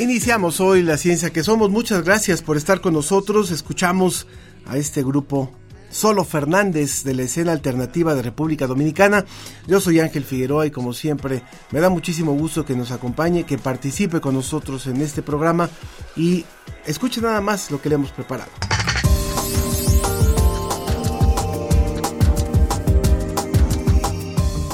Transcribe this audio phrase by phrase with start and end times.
[0.00, 1.70] Iniciamos hoy la ciencia que somos.
[1.70, 3.52] Muchas gracias por estar con nosotros.
[3.52, 4.26] Escuchamos
[4.66, 5.52] a este grupo
[5.90, 9.24] Solo Fernández de la escena alternativa de República Dominicana.
[9.68, 13.56] Yo soy Ángel Figueroa y como siempre me da muchísimo gusto que nos acompañe, que
[13.56, 15.70] participe con nosotros en este programa
[16.16, 16.44] y
[16.86, 18.50] escuche nada más lo que le hemos preparado.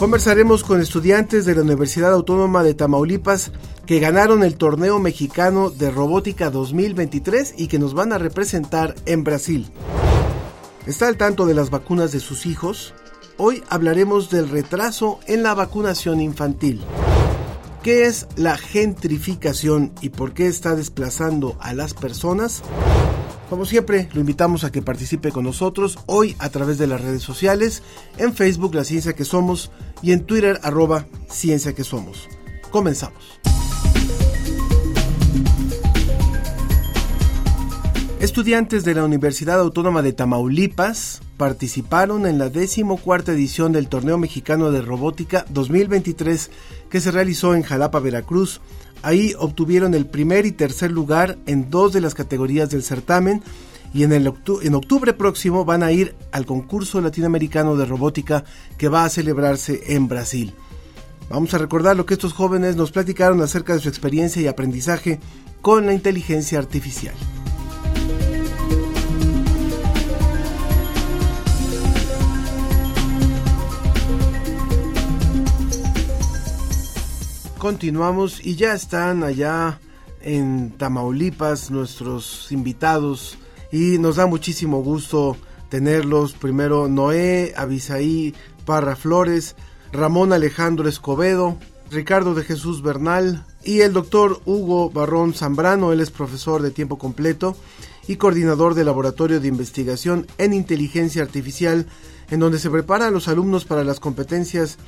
[0.00, 3.52] Conversaremos con estudiantes de la Universidad Autónoma de Tamaulipas
[3.84, 9.24] que ganaron el torneo mexicano de robótica 2023 y que nos van a representar en
[9.24, 9.70] Brasil.
[10.86, 12.94] ¿Está al tanto de las vacunas de sus hijos?
[13.36, 16.80] Hoy hablaremos del retraso en la vacunación infantil.
[17.82, 22.62] ¿Qué es la gentrificación y por qué está desplazando a las personas?
[23.50, 27.24] Como siempre, lo invitamos a que participe con nosotros hoy a través de las redes
[27.24, 27.82] sociales,
[28.16, 32.28] en Facebook La Ciencia que Somos y en Twitter arroba Ciencia Somos.
[32.70, 33.40] Comenzamos.
[38.20, 44.70] Estudiantes de la Universidad Autónoma de Tamaulipas participaron en la decimocuarta edición del Torneo Mexicano
[44.70, 46.50] de Robótica 2023
[46.90, 48.60] que se realizó en Jalapa, Veracruz,
[49.02, 53.42] Ahí obtuvieron el primer y tercer lugar en dos de las categorías del certamen
[53.92, 58.44] y en, el en octubre próximo van a ir al concurso latinoamericano de robótica
[58.78, 60.54] que va a celebrarse en Brasil.
[61.28, 65.20] Vamos a recordar lo que estos jóvenes nos platicaron acerca de su experiencia y aprendizaje
[65.60, 67.14] con la inteligencia artificial.
[77.58, 79.80] Continuamos y ya están allá
[80.22, 83.36] en Tamaulipas nuestros invitados
[83.72, 85.36] y nos da muchísimo gusto
[85.68, 86.32] tenerlos.
[86.32, 89.56] Primero Noé Abisaí Parra Flores,
[89.92, 91.56] Ramón Alejandro Escobedo,
[91.90, 96.98] Ricardo de Jesús Bernal y el doctor Hugo Barrón Zambrano, él es profesor de tiempo
[96.98, 97.56] completo
[98.06, 101.86] y coordinador del Laboratorio de Investigación en Inteligencia Artificial,
[102.30, 104.78] en donde se prepara a los alumnos para las competencias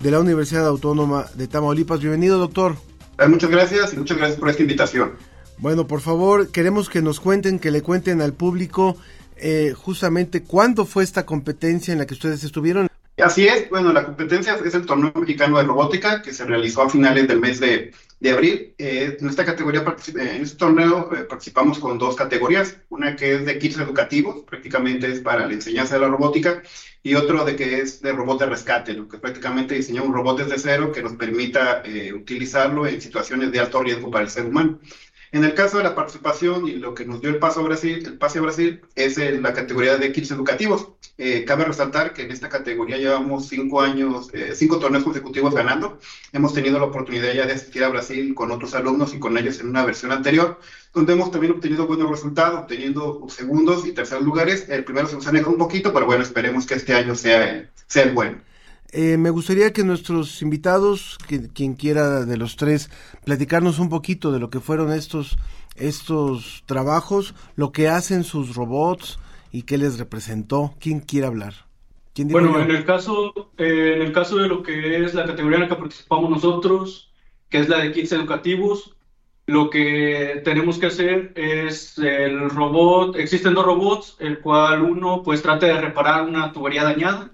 [0.00, 2.00] de la Universidad Autónoma de Tamaulipas.
[2.00, 2.76] Bienvenido, doctor.
[3.18, 5.12] Eh, muchas gracias y muchas gracias por esta invitación.
[5.62, 8.96] Bueno, por favor, queremos que nos cuenten, que le cuenten al público
[9.36, 12.88] eh, justamente cuándo fue esta competencia en la que ustedes estuvieron.
[13.18, 16.90] Así es, bueno, la competencia es el torneo mexicano de robótica que se realizó a
[16.90, 18.74] finales del mes de, de abril.
[18.76, 23.56] Eh, en esta categoría, en este torneo participamos con dos categorías, una que es de
[23.60, 26.60] kits educativos, prácticamente es para la enseñanza de la robótica,
[27.04, 30.40] y otro de que es de robot de rescate, lo que prácticamente diseñó un robot
[30.40, 34.46] desde cero que nos permita eh, utilizarlo en situaciones de alto riesgo para el ser
[34.46, 34.80] humano.
[35.32, 38.02] En el caso de la participación y lo que nos dio el paso a Brasil,
[38.04, 40.88] el pase a Brasil es en la categoría de kits educativos.
[41.16, 45.98] Eh, cabe resaltar que en esta categoría llevamos cinco años, eh, cinco torneos consecutivos ganando.
[46.34, 49.58] Hemos tenido la oportunidad ya de asistir a Brasil con otros alumnos y con ellos
[49.60, 50.60] en una versión anterior,
[50.92, 54.68] donde hemos también obtenido buenos resultados, obteniendo segundos y terceros lugares.
[54.68, 58.02] El primero se nos aleja un poquito, pero bueno, esperemos que este año sea, sea
[58.02, 58.38] el bueno.
[58.94, 62.90] Eh, me gustaría que nuestros invitados, que, quien quiera de los tres,
[63.24, 65.38] platicarnos un poquito de lo que fueron estos,
[65.76, 69.18] estos trabajos, lo que hacen sus robots
[69.50, 70.74] y qué les representó.
[70.78, 71.54] ¿Quién quiere hablar?
[72.14, 75.62] bueno, en el, caso, eh, en el caso de lo que es la categoría en
[75.62, 77.10] la que participamos nosotros,
[77.48, 78.94] que es la de kits educativos,
[79.46, 85.40] lo que tenemos que hacer es el robot, existen dos robots, el cual uno pues
[85.40, 87.32] trata de reparar una tubería dañada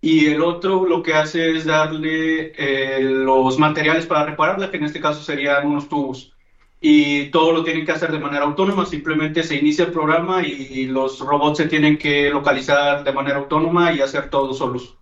[0.00, 4.84] y el otro lo que hace es darle eh, los materiales para repararla, que en
[4.84, 6.32] este caso serían unos tubos.
[6.80, 10.86] Y todo lo tienen que hacer de manera autónoma, simplemente se inicia el programa y
[10.86, 14.96] los robots se tienen que localizar de manera autónoma y hacer todo solos.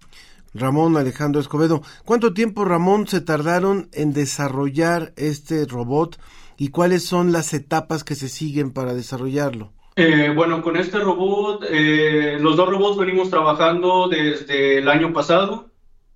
[0.54, 6.18] Ramón Alejandro Escobedo, ¿cuánto tiempo Ramón se tardaron en desarrollar este robot
[6.56, 9.72] y cuáles son las etapas que se siguen para desarrollarlo?
[10.00, 15.70] Eh, bueno, con este robot, eh, los dos robots venimos trabajando desde el año pasado,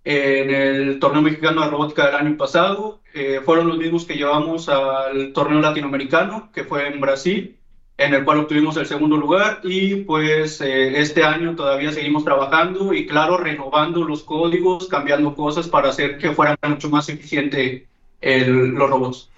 [0.04, 3.00] en el torneo mexicano de robótica del año pasado.
[3.12, 7.56] Eh, fueron los mismos que llevamos al torneo latinoamericano, que fue en Brasil,
[7.98, 9.58] en el cual obtuvimos el segundo lugar.
[9.64, 15.88] Y pues este año todavía seguimos trabajando y claro, renovando los códigos, cambiando cosas para
[15.88, 17.88] hacer que fuera mucho más eficiente
[18.20, 19.28] los robots.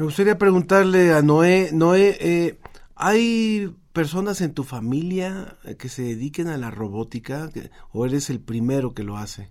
[0.00, 2.56] Me gustaría preguntarle a Noé, Noé, eh,
[3.00, 7.50] ¿hay personas en tu familia que se dediquen a la robótica
[7.92, 9.50] o eres el primero que lo hace?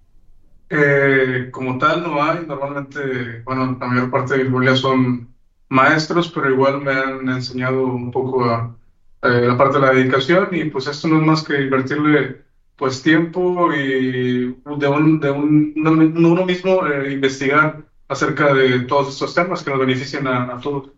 [0.70, 5.34] Eh, como tal no hay, normalmente, bueno, la mayor parte de mi familia son
[5.70, 8.76] maestros, pero igual me han enseñado un poco a,
[9.22, 12.44] la parte de la dedicación y pues esto no es más que invertirle
[12.78, 19.36] pues tiempo y de, un, de un, uno mismo eh, investigar acerca de todos estos
[19.36, 20.92] temas que nos benefician a todos.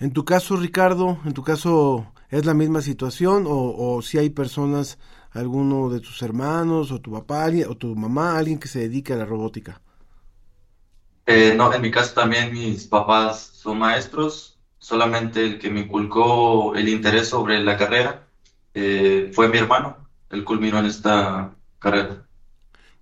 [0.00, 4.98] En tu caso, Ricardo, en tu caso, ¿es la misma situación o, si hay personas,
[5.30, 9.16] alguno de tus hermanos o tu papá o tu mamá, alguien que se dedique a
[9.16, 9.82] la robótica?
[11.26, 16.74] Eh, no, en mi caso también mis papás son maestros, solamente el que me inculcó
[16.74, 18.26] el interés sobre la carrera
[18.72, 22.26] eh, fue mi hermano, él culminó en esta carrera.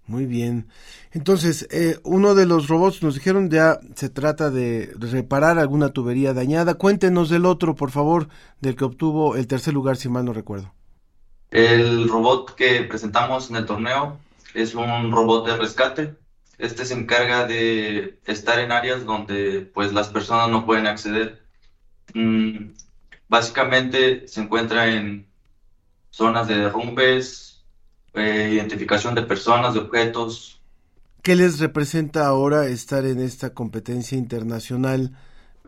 [0.08, 0.68] Muy bien.
[1.12, 6.32] Entonces, eh, uno de los robots nos dijeron ya se trata de reparar alguna tubería
[6.32, 6.74] dañada.
[6.74, 8.28] Cuéntenos del otro, por favor,
[8.60, 10.72] del que obtuvo el tercer lugar, si mal no recuerdo.
[11.50, 14.18] El robot que presentamos en el torneo
[14.54, 16.14] es un robot de rescate.
[16.56, 21.42] Este se encarga de estar en áreas donde pues las personas no pueden acceder.
[22.14, 22.70] Mm,
[23.28, 25.26] básicamente se encuentra en
[26.10, 27.47] zonas de derrumbes,
[28.14, 30.58] eh, identificación de personas, de objetos,
[31.22, 35.14] ¿Qué les representa ahora estar en esta competencia internacional?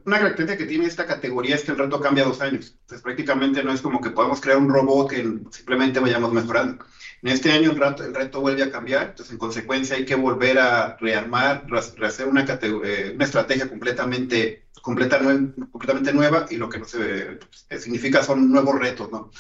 [0.07, 2.75] Una característica que tiene esta categoría es que el reto cambia dos años.
[2.81, 6.83] Entonces, prácticamente no es como que podamos crear un robot que simplemente vayamos mejorando.
[7.23, 10.15] En este año el reto, el reto vuelve a cambiar, entonces en consecuencia hay que
[10.15, 16.85] volver a rearmar, rehacer una, eh, una estrategia completamente, completamente nueva y lo que no
[16.85, 17.39] se,
[17.79, 19.31] significa son nuevos retos, ¿no?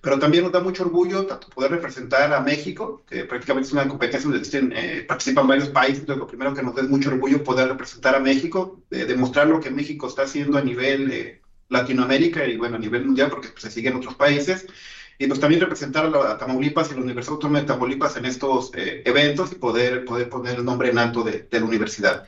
[0.00, 4.30] pero también nos da mucho orgullo poder representar a México, que prácticamente es una competencia
[4.30, 7.68] donde eh, participan varios países, entonces lo primero que nos da es mucho orgullo poder
[7.68, 12.76] representar a México, demostrar lo que México está haciendo a nivel eh, Latinoamérica y bueno,
[12.76, 14.66] a nivel mundial, porque pues, se sigue en otros países,
[15.18, 19.02] y pues también representar a, Tamaulipas y la Universidad Autónoma de Tamaulipas en estos eh,
[19.04, 22.26] eventos y poder, poder poner el nombre en alto de la universidad.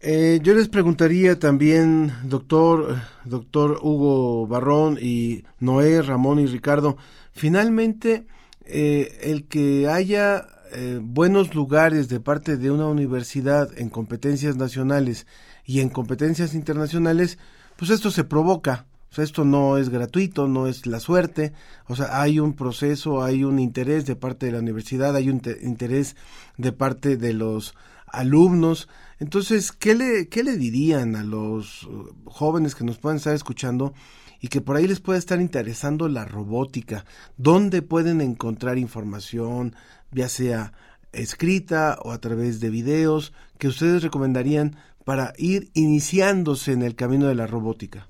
[0.00, 6.96] Eh, yo les preguntaría también, doctor, doctor Hugo Barrón y Noé, Ramón y Ricardo,
[7.32, 8.26] finalmente
[8.66, 15.26] eh, el que haya eh, buenos lugares de parte de una universidad en competencias nacionales
[15.64, 17.38] y en competencias internacionales,
[17.76, 18.86] pues esto se provoca.
[19.16, 21.54] Esto no es gratuito, no es la suerte.
[21.86, 25.40] O sea, hay un proceso, hay un interés de parte de la universidad, hay un
[25.62, 26.16] interés
[26.58, 27.74] de parte de los
[28.06, 28.88] alumnos.
[29.18, 33.94] Entonces, ¿qué le, ¿qué le dirían a los uh, jóvenes que nos puedan estar escuchando
[34.40, 37.06] y que por ahí les pueda estar interesando la robótica?
[37.36, 39.74] ¿Dónde pueden encontrar información,
[40.12, 40.72] ya sea
[41.12, 47.26] escrita o a través de videos, que ustedes recomendarían para ir iniciándose en el camino
[47.26, 48.06] de la robótica?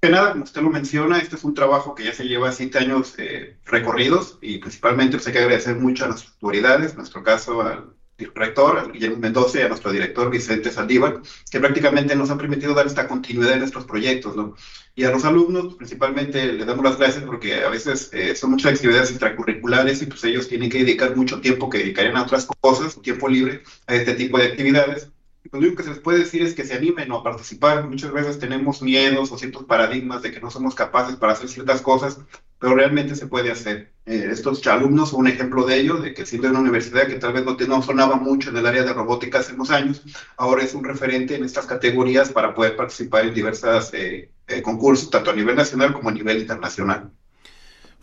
[0.00, 2.78] Que nada, como usted lo menciona, este es un trabajo que ya se lleva siete
[2.78, 7.62] años eh, recorridos y principalmente pues, hay agradecer mucho a las autoridades, en nuestro caso
[7.62, 7.94] al
[8.34, 12.86] rector, Guillermo Mendoza, y a nuestro director Vicente Saldívar, que prácticamente nos han permitido dar
[12.86, 14.54] esta continuidad en nuestros proyectos, ¿no?
[14.94, 18.74] Y a los alumnos, principalmente, les damos las gracias porque a veces eh, son muchas
[18.74, 23.00] actividades extracurriculares y pues ellos tienen que dedicar mucho tiempo que dedicarían a otras cosas,
[23.00, 25.10] tiempo libre, a este tipo de actividades.
[25.50, 27.88] Lo único que se les puede decir es que se animen a participar.
[27.88, 31.80] Muchas veces tenemos miedos o ciertos paradigmas de que no somos capaces para hacer ciertas
[31.80, 32.20] cosas,
[32.62, 33.90] pero realmente se puede hacer.
[34.06, 37.32] Eh, estos alumnos son un ejemplo de ello, de que siendo una universidad que tal
[37.32, 40.00] vez no, no, sonaba mucho en el área de robótica hace unos años,
[40.36, 45.10] ahora es un referente en estas categorías para poder participar en diversos eh, eh, concursos,
[45.10, 47.10] tanto a nivel nacional como a nivel internacional.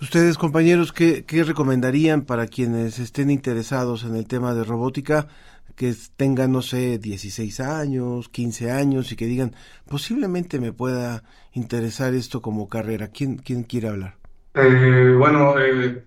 [0.01, 5.29] Ustedes, compañeros, ¿qué, ¿qué recomendarían para quienes estén interesados en el tema de robótica?
[5.77, 9.55] que tengan, no sé, 16 años, 15 años y que digan,
[9.87, 11.23] posiblemente me pueda
[11.53, 13.07] interesar esto como carrera.
[13.07, 14.18] ¿Quién, quién quiere hablar?
[14.61, 16.03] Eh, bueno, eh,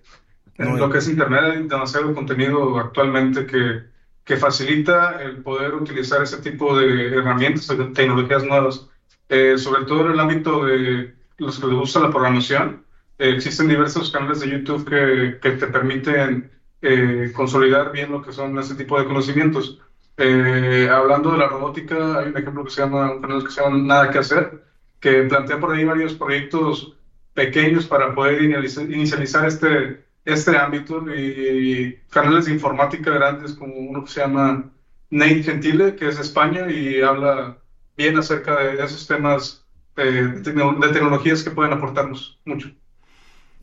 [0.59, 3.85] en lo que es Internet hay demasiado contenido actualmente que,
[4.25, 8.89] que facilita el poder utilizar ese tipo de herramientas, de tecnologías nuevas,
[9.29, 12.85] eh, sobre todo en el ámbito de los que les gusta la programación.
[13.19, 16.51] existen diversos canales de YouTube que, que te permiten
[17.35, 19.81] consolidar bien lo que son ese tipo de conocimientos.
[20.19, 23.79] hablando de la robótica, hay un ejemplo que se llama, un canal que se llama
[23.79, 24.65] Nada que hacer,
[25.01, 26.97] que plantea por ahí varios proyectos
[27.35, 34.11] pequeños para poder inicializar este, este ámbito y canales de informática grandes como uno que
[34.11, 34.71] se llama
[35.11, 37.59] Nate Gentile, que es de España y habla
[37.97, 39.65] bien acerca de esos temas
[39.97, 42.71] eh, de, tecnologías que pueden aportarnos mucho.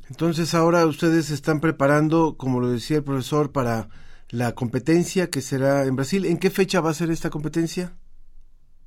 [0.10, 3.90] Entonces ahora ustedes se están preparando, como lo decía el profesor, para
[4.30, 6.26] la competencia que será en Brasil.
[6.26, 7.94] ¿En qué fecha va a ser esta competencia?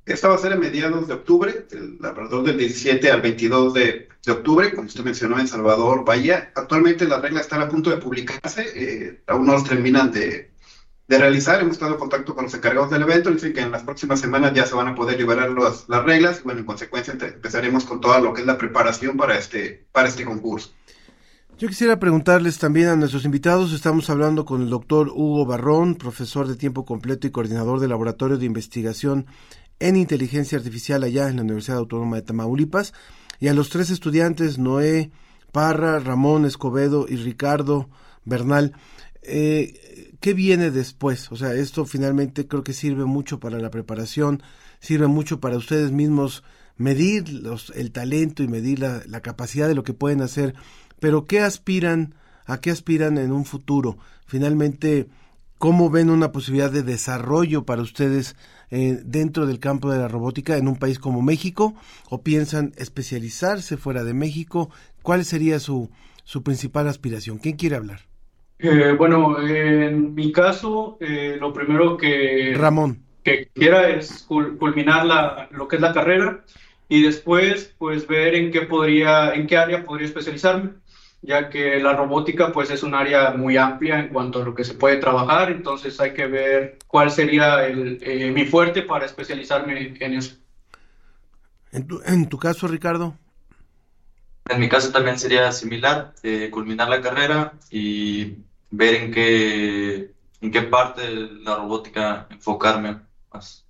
[0.05, 1.65] Esta va a ser a mediados de octubre,
[2.03, 6.51] alrededor del 17 al 22 de, octubre, como usted mencionó, en Salvador, Bahía.
[6.55, 10.51] Actualmente las reglas están a punto de publicarse, eh, aún no las terminan de,
[11.07, 11.61] realizar.
[11.61, 14.51] Hemos estado en contacto con los encargados del evento, dicen que en las próximas semanas
[14.53, 18.01] ya se van a poder liberar las, las reglas y bueno, en consecuencia empezaremos con
[18.01, 20.71] todo lo que es la preparación para este, para este concurso.
[21.59, 26.47] Yo quisiera preguntarles también a nuestros invitados, estamos hablando con el doctor Hugo Barrón, profesor
[26.47, 29.27] de tiempo completo y coordinador del Laboratorio de Investigación
[29.79, 32.93] en Inteligencia Artificial allá en la Universidad Autónoma de Tamaulipas,
[33.39, 35.11] y a los tres estudiantes, Noé,
[35.51, 37.89] Parra, Ramón Escobedo y Ricardo
[38.25, 38.73] Bernal.
[39.21, 41.31] Eh, ¿Qué viene después?
[41.31, 44.41] O sea, esto finalmente creo que sirve mucho para la preparación,
[44.79, 46.43] sirve mucho para ustedes mismos
[46.77, 47.25] medir
[47.75, 50.55] el talento y medir la, la capacidad de lo que pueden hacer
[51.03, 52.15] pero ¿qué aspiran,
[52.45, 53.97] a qué aspiran en un futuro?
[54.25, 55.09] Finalmente,
[55.57, 58.37] ¿cómo ven una posibilidad de desarrollo para ustedes
[58.75, 61.75] eh, dentro del campo de la robótica en un país como México?
[62.09, 64.71] ¿O piensan especializarse fuera de México?
[65.03, 65.91] ¿Cuál sería su,
[66.23, 67.37] su principal aspiración?
[67.37, 67.99] ¿Quién quiere hablar?
[68.57, 73.03] Eh, bueno, en mi caso, eh, lo primero que, Ramón.
[73.23, 74.25] que quiera es
[74.57, 76.43] culminar la, lo que es la carrera
[76.89, 80.71] y después pues ver en qué podría, en qué área podría especializarme
[81.23, 84.63] ya que la robótica pues es un área muy amplia en cuanto a lo que
[84.63, 89.95] se puede trabajar, entonces hay que ver cuál sería el, eh, mi fuerte para especializarme
[89.99, 90.35] en eso.
[91.71, 93.15] ¿En tu, en tu caso, Ricardo?
[94.49, 98.35] En mi caso también sería similar, eh, culminar la carrera y
[98.69, 102.99] ver en qué, en qué parte de la robótica enfocarme
[103.31, 103.65] más.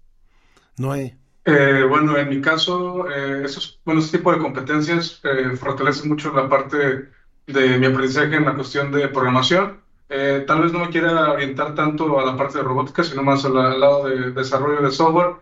[0.77, 1.17] Noé.
[1.45, 6.33] Eh, bueno, en mi caso, eh, esos, bueno, ese tipo de competencias eh, fortalecen mucho
[6.33, 7.09] la parte
[7.47, 9.81] de mi aprendizaje en la cuestión de programación.
[10.09, 13.43] Eh, tal vez no me quiera orientar tanto a la parte de robótica, sino más
[13.45, 15.37] al, lado de desarrollo de software,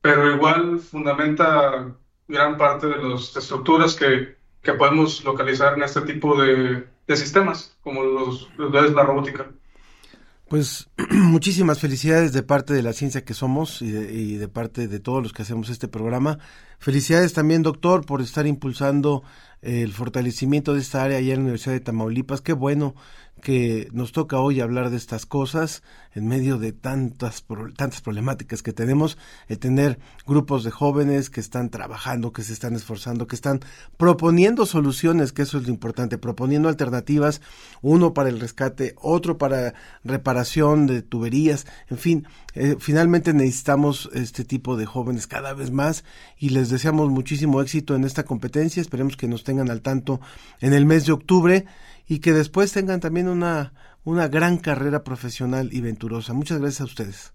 [0.00, 1.94] pero igual fundamenta
[2.26, 7.76] gran parte de las estructuras que, que podemos localizar en este tipo de, de sistemas,
[7.82, 9.46] como los, es la robótica.
[10.48, 14.86] Pues muchísimas felicidades de parte de la ciencia que somos y de, y de, parte
[14.86, 16.38] de todos los que hacemos este programa.
[16.78, 19.22] Felicidades también, doctor, por estar impulsando
[19.62, 22.40] el fortalecimiento de esta área allá en la Universidad de Tamaulipas.
[22.40, 22.94] Qué bueno
[23.46, 25.84] que nos toca hoy hablar de estas cosas
[26.16, 27.44] en medio de tantas,
[27.76, 32.74] tantas problemáticas que tenemos, el tener grupos de jóvenes que están trabajando, que se están
[32.74, 33.60] esforzando, que están
[33.98, 37.40] proponiendo soluciones, que eso es lo importante, proponiendo alternativas,
[37.82, 44.42] uno para el rescate, otro para reparación de tuberías, en fin, eh, finalmente necesitamos este
[44.42, 46.02] tipo de jóvenes cada vez más
[46.36, 50.20] y les deseamos muchísimo éxito en esta competencia, esperemos que nos tengan al tanto
[50.60, 51.64] en el mes de octubre
[52.06, 53.72] y que después tengan también una,
[54.04, 56.32] una gran carrera profesional y venturosa.
[56.32, 57.32] Muchas gracias a ustedes.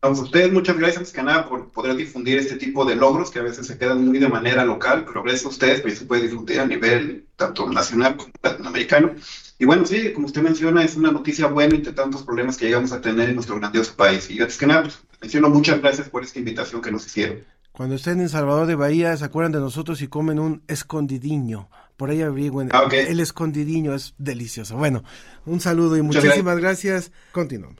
[0.00, 3.42] A ustedes, muchas gracias, que nada, por poder difundir este tipo de logros que a
[3.42, 6.60] veces se quedan muy de manera local, pero gracias a ustedes pues, se puede difundir
[6.60, 9.12] a nivel tanto nacional como latinoamericano.
[9.58, 12.92] Y bueno, sí, como usted menciona, es una noticia buena entre tantos problemas que llegamos
[12.92, 14.30] a tener en nuestro grandioso país.
[14.30, 17.38] Y antes que nada, pues, menciono muchas gracias por esta invitación que nos hicieron.
[17.72, 21.70] Cuando estén en Salvador de Bahía, se acuerdan de nosotros y comen un escondidiño.
[21.96, 22.70] Por ahí averigüen.
[22.72, 23.06] Ah, okay.
[23.06, 24.76] El escondidiño es delicioso.
[24.76, 25.04] Bueno,
[25.46, 27.12] un saludo y Muchas muchísimas gracias.
[27.32, 27.78] Continuamos.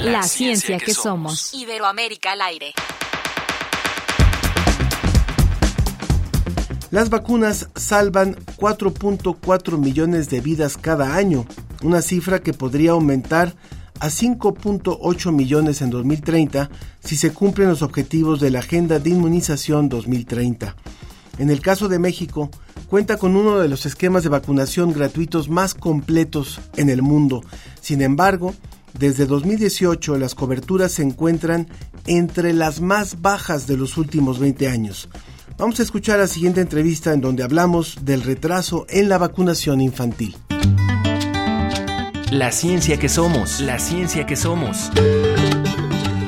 [0.00, 1.38] La, La ciencia, ciencia que, que somos.
[1.40, 1.62] somos.
[1.62, 2.72] Iberoamérica al aire.
[6.90, 11.46] Las vacunas salvan 4.4 millones de vidas cada año,
[11.82, 13.54] una cifra que podría aumentar
[13.98, 16.68] a 5.8 millones en 2030
[17.00, 20.76] si se cumplen los objetivos de la Agenda de Inmunización 2030.
[21.38, 22.50] En el caso de México,
[22.88, 27.42] cuenta con uno de los esquemas de vacunación gratuitos más completos en el mundo.
[27.80, 28.54] Sin embargo,
[28.98, 31.68] desde 2018 las coberturas se encuentran
[32.06, 35.08] entre las más bajas de los últimos 20 años.
[35.56, 40.36] Vamos a escuchar la siguiente entrevista en donde hablamos del retraso en la vacunación infantil.
[42.30, 44.90] La ciencia que somos, la ciencia que somos.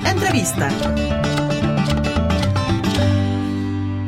[0.07, 0.69] Entrevista.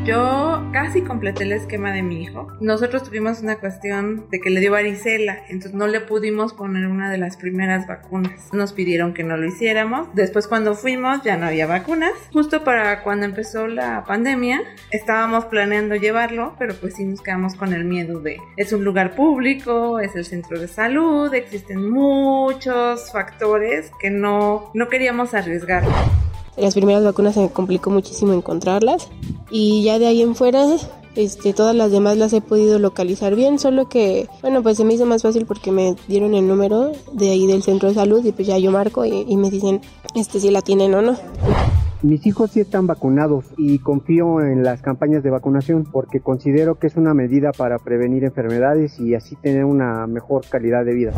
[0.06, 2.46] Yo casi completé el esquema de mi hijo.
[2.60, 7.10] Nosotros tuvimos una cuestión de que le dio varicela, entonces no le pudimos poner una
[7.10, 8.52] de las primeras vacunas.
[8.52, 10.06] Nos pidieron que no lo hiciéramos.
[10.14, 12.12] Después cuando fuimos ya no había vacunas.
[12.32, 17.72] Justo para cuando empezó la pandemia estábamos planeando llevarlo, pero pues sí nos quedamos con
[17.72, 23.90] el miedo de es un lugar público, es el centro de salud, existen muchos factores
[23.98, 25.82] que no, no queríamos arriesgar.
[26.56, 29.08] Las primeras vacunas se me complicó muchísimo encontrarlas
[29.50, 30.66] y ya de ahí en fuera
[31.16, 34.94] este, todas las demás las he podido localizar bien, solo que, bueno, pues se me
[34.94, 38.32] hizo más fácil porque me dieron el número de ahí del centro de salud y
[38.32, 39.80] pues ya yo marco y, y me dicen
[40.14, 41.16] este, si la tienen o no.
[42.02, 46.88] Mis hijos sí están vacunados y confío en las campañas de vacunación porque considero que
[46.88, 51.12] es una medida para prevenir enfermedades y así tener una mejor calidad de vida.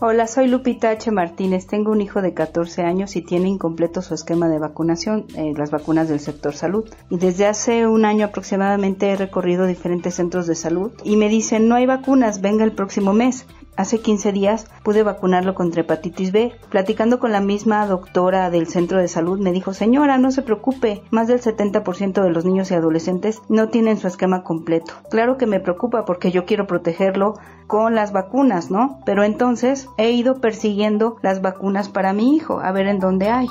[0.00, 1.10] Hola, soy Lupita H.
[1.10, 1.66] Martínez.
[1.66, 5.72] Tengo un hijo de 14 años y tiene incompleto su esquema de vacunación, eh, las
[5.72, 6.88] vacunas del sector salud.
[7.10, 11.66] Y desde hace un año aproximadamente he recorrido diferentes centros de salud y me dicen
[11.66, 13.44] no hay vacunas, venga el próximo mes.
[13.78, 16.50] Hace 15 días pude vacunarlo contra hepatitis B.
[16.68, 21.04] Platicando con la misma doctora del centro de salud me dijo, señora, no se preocupe,
[21.12, 24.94] más del 70% de los niños y adolescentes no tienen su esquema completo.
[25.10, 27.34] Claro que me preocupa porque yo quiero protegerlo
[27.68, 28.98] con las vacunas, ¿no?
[29.06, 33.46] Pero entonces he ido persiguiendo las vacunas para mi hijo, a ver en dónde hay.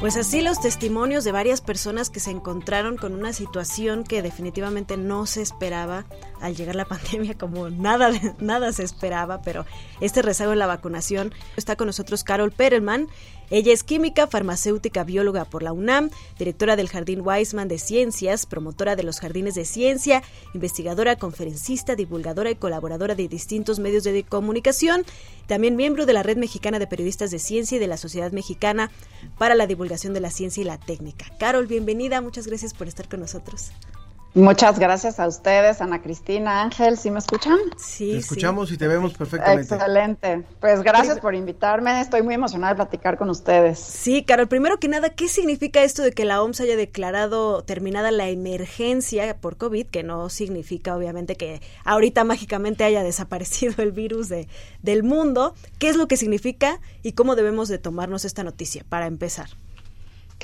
[0.00, 4.96] Pues así los testimonios de varias personas que se encontraron con una situación que definitivamente
[4.96, 6.04] no se esperaba
[6.40, 9.64] al llegar la pandemia, como nada, nada se esperaba, pero
[10.00, 11.32] este rezago en la vacunación.
[11.56, 13.08] Está con nosotros Carol Perelman.
[13.54, 18.96] Ella es química, farmacéutica, bióloga por la UNAM, directora del Jardín Weizmann de Ciencias, promotora
[18.96, 25.04] de los jardines de ciencia, investigadora, conferencista, divulgadora y colaboradora de distintos medios de comunicación,
[25.46, 28.90] también miembro de la Red Mexicana de Periodistas de Ciencia y de la Sociedad Mexicana
[29.38, 31.26] para la Divulgación de la Ciencia y la Técnica.
[31.38, 33.70] Carol, bienvenida, muchas gracias por estar con nosotros.
[34.34, 37.56] Muchas gracias a ustedes, Ana Cristina, Ángel, ¿sí me escuchan?
[37.76, 39.72] Sí, te escuchamos y te vemos perfectamente.
[39.76, 40.42] Excelente.
[40.58, 43.78] Pues gracias por invitarme, estoy muy emocionada de platicar con ustedes.
[43.78, 48.10] Sí, Carol, primero que nada, ¿qué significa esto de que la OMS haya declarado terminada
[48.10, 49.86] la emergencia por COVID?
[49.86, 54.48] Que no significa, obviamente, que ahorita mágicamente haya desaparecido el virus de,
[54.82, 55.54] del mundo.
[55.78, 59.50] ¿Qué es lo que significa y cómo debemos de tomarnos esta noticia para empezar?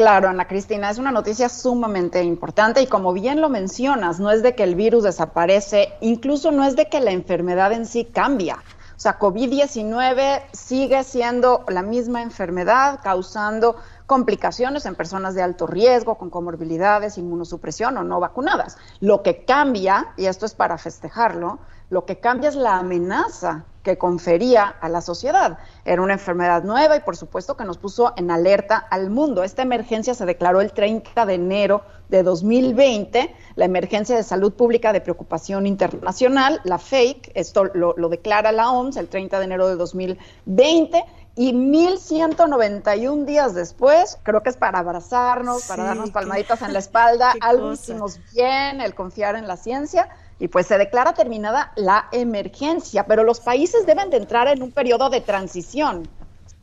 [0.00, 4.42] Claro, Ana Cristina, es una noticia sumamente importante y como bien lo mencionas, no es
[4.42, 8.56] de que el virus desaparece, incluso no es de que la enfermedad en sí cambia.
[8.96, 13.76] O sea, COVID-19 sigue siendo la misma enfermedad causando
[14.06, 18.78] complicaciones en personas de alto riesgo, con comorbilidades, inmunosupresión o no vacunadas.
[19.00, 21.58] Lo que cambia, y esto es para festejarlo,
[21.90, 25.58] lo que cambia es la amenaza que confería a la sociedad.
[25.90, 29.42] Era una enfermedad nueva y por supuesto que nos puso en alerta al mundo.
[29.42, 34.92] Esta emergencia se declaró el 30 de enero de 2020, la emergencia de salud pública
[34.92, 39.74] de preocupación internacional, la FAKE, esto lo, declara la OMS el 30 de enero de
[39.74, 46.78] 2020 y 1191 días después, creo que es para abrazarnos, para darnos palmaditas en la
[46.78, 50.08] espalda, algo hicimos bien, el confiar en la ciencia,
[50.40, 54.72] y pues se declara terminada la emergencia, pero los países deben de entrar en un
[54.72, 56.08] periodo de transición.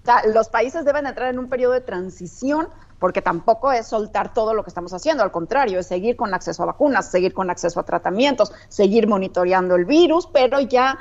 [0.02, 2.68] O sea, los países deben entrar en un periodo de transición
[3.00, 6.64] porque tampoco es soltar todo lo que estamos haciendo, al contrario, es seguir con acceso
[6.64, 10.98] a vacunas, seguir con acceso a tratamientos, seguir monitoreando el virus, pero ya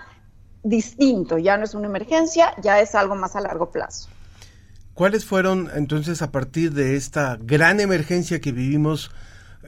[0.62, 4.10] distinto, ya no es una emergencia, ya es algo más a largo plazo.
[4.92, 9.10] ¿Cuáles fueron entonces a partir de esta gran emergencia que vivimos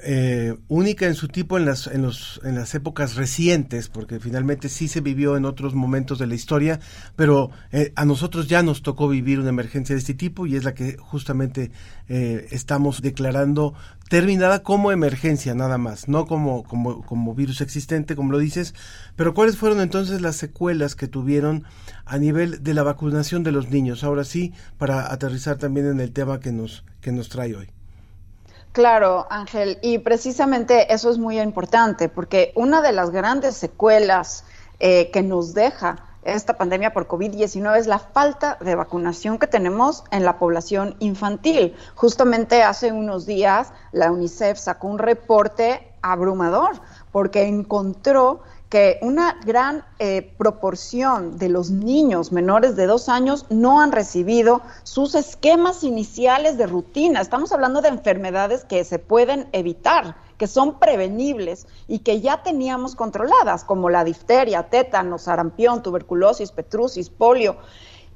[0.03, 4.69] eh, única en su tipo en las, en, los, en las épocas recientes, porque finalmente
[4.69, 6.81] sí se vivió en otros momentos de la historia,
[7.17, 10.65] pero eh, a nosotros ya nos tocó vivir una emergencia de este tipo y es
[10.65, 11.71] la que justamente
[12.09, 13.75] eh, estamos declarando
[14.09, 18.75] terminada como emergencia nada más, no como, como, como virus existente, como lo dices,
[19.17, 21.65] pero ¿cuáles fueron entonces las secuelas que tuvieron
[22.05, 24.05] a nivel de la vacunación de los niños?
[24.05, 27.78] Ahora sí, para aterrizar también en el tema que nos, que nos trae hoy.
[28.73, 34.45] Claro, Ángel, y precisamente eso es muy importante, porque una de las grandes secuelas
[34.79, 40.05] eh, que nos deja esta pandemia por COVID-19 es la falta de vacunación que tenemos
[40.11, 41.75] en la población infantil.
[41.95, 46.81] Justamente hace unos días la UNICEF sacó un reporte abrumador
[47.13, 53.81] porque encontró que una gran eh, proporción de los niños menores de dos años no
[53.81, 57.21] han recibido sus esquemas iniciales de rutina.
[57.21, 62.95] Estamos hablando de enfermedades que se pueden evitar, que son prevenibles y que ya teníamos
[62.95, 67.57] controladas, como la difteria, tétano, sarampión, tuberculosis, petrucis, polio.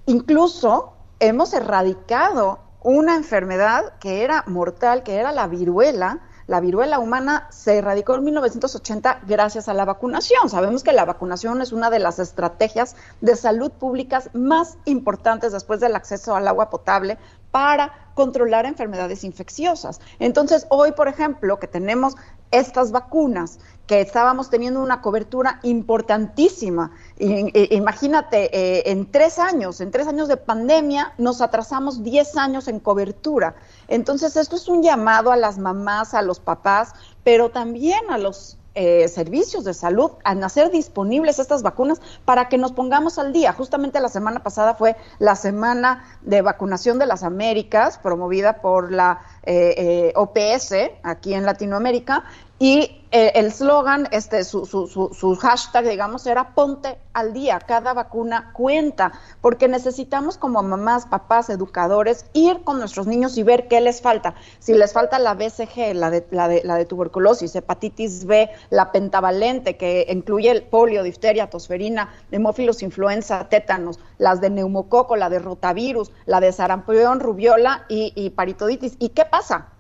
[0.04, 7.46] Incluso hemos erradicado una enfermedad que era mortal, que era la viruela, la viruela humana
[7.50, 10.48] se erradicó en 1980 gracias a la vacunación.
[10.48, 15.80] Sabemos que la vacunación es una de las estrategias de salud públicas más importantes después
[15.80, 17.18] del acceso al agua potable
[17.50, 20.00] para controlar enfermedades infecciosas.
[20.18, 22.16] Entonces, hoy, por ejemplo, que tenemos
[22.52, 26.92] estas vacunas, que estábamos teniendo una cobertura importantísima.
[27.18, 32.78] imagínate, eh, en tres años, en tres años de pandemia, nos atrasamos diez años en
[32.78, 33.56] cobertura.
[33.88, 36.92] Entonces, esto es un llamado a las mamás, a los papás,
[37.24, 42.56] pero también a los eh, servicios de salud a hacer disponibles estas vacunas para que
[42.56, 43.52] nos pongamos al día.
[43.52, 49.20] Justamente la semana pasada fue la semana de vacunación de las Américas, promovida por la
[49.42, 52.24] eh, eh, OPS aquí en Latinoamérica,
[52.62, 57.92] y eh, el slogan, este, su, su, su, hashtag, digamos, era ponte al día, cada
[57.92, 63.80] vacuna cuenta, porque necesitamos como mamás, papás, educadores, ir con nuestros niños y ver qué
[63.80, 64.36] les falta.
[64.60, 68.92] Si les falta la BCG, la de, la de, la de tuberculosis, hepatitis B, la
[68.92, 75.40] pentavalente, que incluye el polio, difteria, tosferina, hemófilos, influenza, tétanos, las de neumococo, la de
[75.40, 78.94] rotavirus, la de sarampión, rubiola y, y paritoditis.
[79.00, 79.71] ¿Y qué pasa?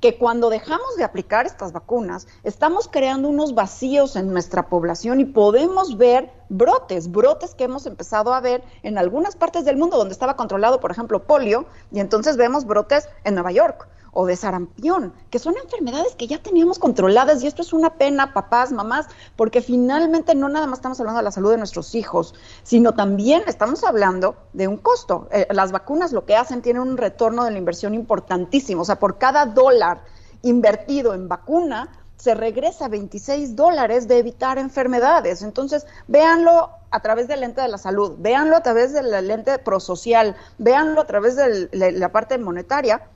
[0.00, 5.24] Que cuando dejamos de aplicar estas vacunas, estamos creando unos vacíos en nuestra población y
[5.24, 10.12] podemos ver brotes, brotes que hemos empezado a ver en algunas partes del mundo donde
[10.12, 15.12] estaba controlado, por ejemplo, polio, y entonces vemos brotes en Nueva York o de sarampión,
[15.28, 19.60] que son enfermedades que ya teníamos controladas y esto es una pena, papás, mamás, porque
[19.60, 23.84] finalmente no nada más estamos hablando de la salud de nuestros hijos, sino también estamos
[23.84, 25.28] hablando de un costo.
[25.32, 28.98] Eh, las vacunas lo que hacen tienen un retorno de la inversión importantísimo, o sea,
[28.98, 30.00] por cada dólar
[30.40, 35.42] invertido en vacuna, se regresa 26 dólares de evitar enfermedades.
[35.42, 40.36] Entonces, véanlo a través del lente de la salud, véanlo a través del lente prosocial,
[40.56, 43.10] véanlo a través de la parte monetaria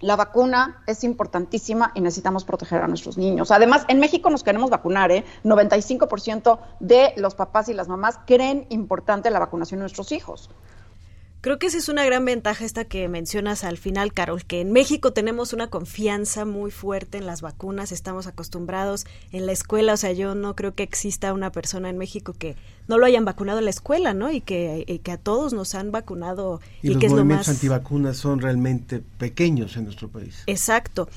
[0.00, 3.50] la vacuna es importantísima y necesitamos proteger a nuestros niños.
[3.50, 5.24] Además, en México nos queremos vacunar, ¿eh?
[5.44, 10.50] 95% de los papás y las mamás creen importante la vacunación de nuestros hijos.
[11.46, 14.72] Creo que esa es una gran ventaja esta que mencionas al final, Carol, que en
[14.72, 19.96] México tenemos una confianza muy fuerte en las vacunas, estamos acostumbrados en la escuela, o
[19.96, 22.56] sea, yo no creo que exista una persona en México que
[22.88, 24.32] no lo hayan vacunado en la escuela, ¿no?
[24.32, 26.60] Y que, que a todos nos han vacunado.
[26.82, 30.42] Y, los que movimientos antivacunas son realmente pequeños en nuestro país.
[30.48, 31.08] Exacto.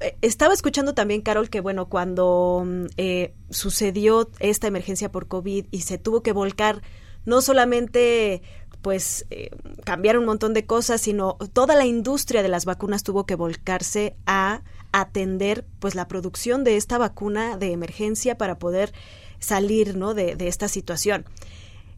[0.00, 5.66] Eh, estaba escuchando también, Carol, que bueno, cuando mm, eh, sucedió esta emergencia por COVID
[5.70, 6.80] y se tuvo que volcar
[7.28, 8.40] no solamente
[8.82, 9.50] pues eh,
[9.84, 14.16] cambiar un montón de cosas, sino toda la industria de las vacunas tuvo que volcarse
[14.26, 14.62] a
[14.92, 18.92] atender pues la producción de esta vacuna de emergencia para poder
[19.40, 20.14] salir ¿no?
[20.14, 21.24] de, esta situación.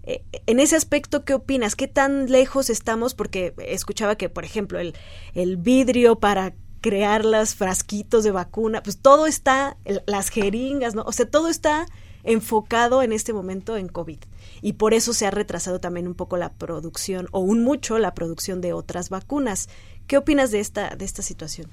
[0.05, 1.77] Eh, en ese aspecto, ¿qué opinas?
[1.77, 3.15] ¿Qué tan lejos estamos?
[3.15, 4.95] Porque escuchaba que, por ejemplo, el,
[5.35, 11.03] el vidrio para crear los frasquitos de vacuna, pues todo está, las jeringas, ¿no?
[11.03, 11.87] O sea, todo está
[12.25, 14.19] enfocado en este momento en COVID
[14.63, 18.15] y por eso se ha retrasado también un poco la producción o un mucho la
[18.15, 19.69] producción de otras vacunas.
[20.07, 21.71] ¿Qué opinas de esta, de esta situación?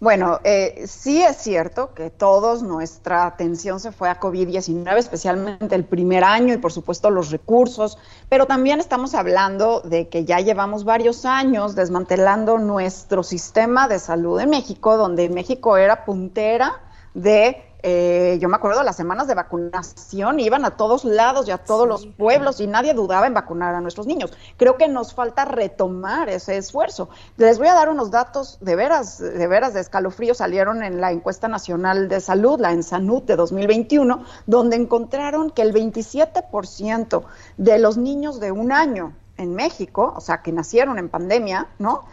[0.00, 5.84] Bueno, eh, sí es cierto que todos nuestra atención se fue a COVID-19, especialmente el
[5.84, 7.98] primer año y por supuesto los recursos,
[8.30, 14.40] pero también estamos hablando de que ya llevamos varios años desmantelando nuestro sistema de salud
[14.40, 16.80] en México, donde México era puntera
[17.12, 21.58] de eh, yo me acuerdo las semanas de vacunación, iban a todos lados y a
[21.58, 24.32] todos los pueblos y nadie dudaba en vacunar a nuestros niños.
[24.56, 27.08] Creo que nos falta retomar ese esfuerzo.
[27.36, 31.12] Les voy a dar unos datos de veras, de veras de escalofrío, salieron en la
[31.12, 37.22] encuesta nacional de salud, la ENSANUT de 2021, donde encontraron que el 27%
[37.56, 42.04] de los niños de un año en México, o sea, que nacieron en pandemia, ¿no?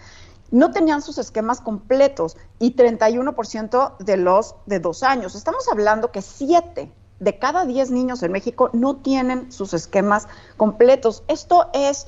[0.51, 5.35] No tenían sus esquemas completos y 31% de los de dos años.
[5.35, 11.23] Estamos hablando que 7 de cada 10 niños en México no tienen sus esquemas completos.
[11.27, 12.07] Esto es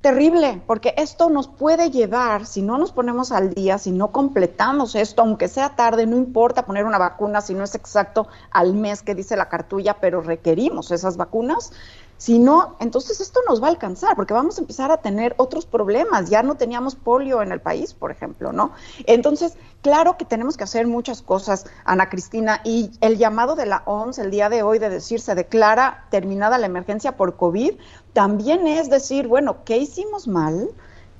[0.00, 4.94] terrible, porque esto nos puede llevar, si no nos ponemos al día, si no completamos
[4.94, 9.02] esto, aunque sea tarde, no importa poner una vacuna si no es exacto al mes
[9.02, 11.72] que dice la cartulla, pero requerimos esas vacunas,
[12.18, 15.66] si no, entonces esto nos va a alcanzar, porque vamos a empezar a tener otros
[15.66, 16.28] problemas.
[16.28, 18.72] Ya no teníamos polio en el país, por ejemplo, ¿no?
[19.06, 23.84] Entonces, claro que tenemos que hacer muchas cosas, Ana Cristina, y el llamado de la
[23.86, 27.74] OMS el día de hoy de decir se declara terminada la emergencia por COVID,
[28.12, 30.70] también es decir, bueno, ¿qué hicimos mal?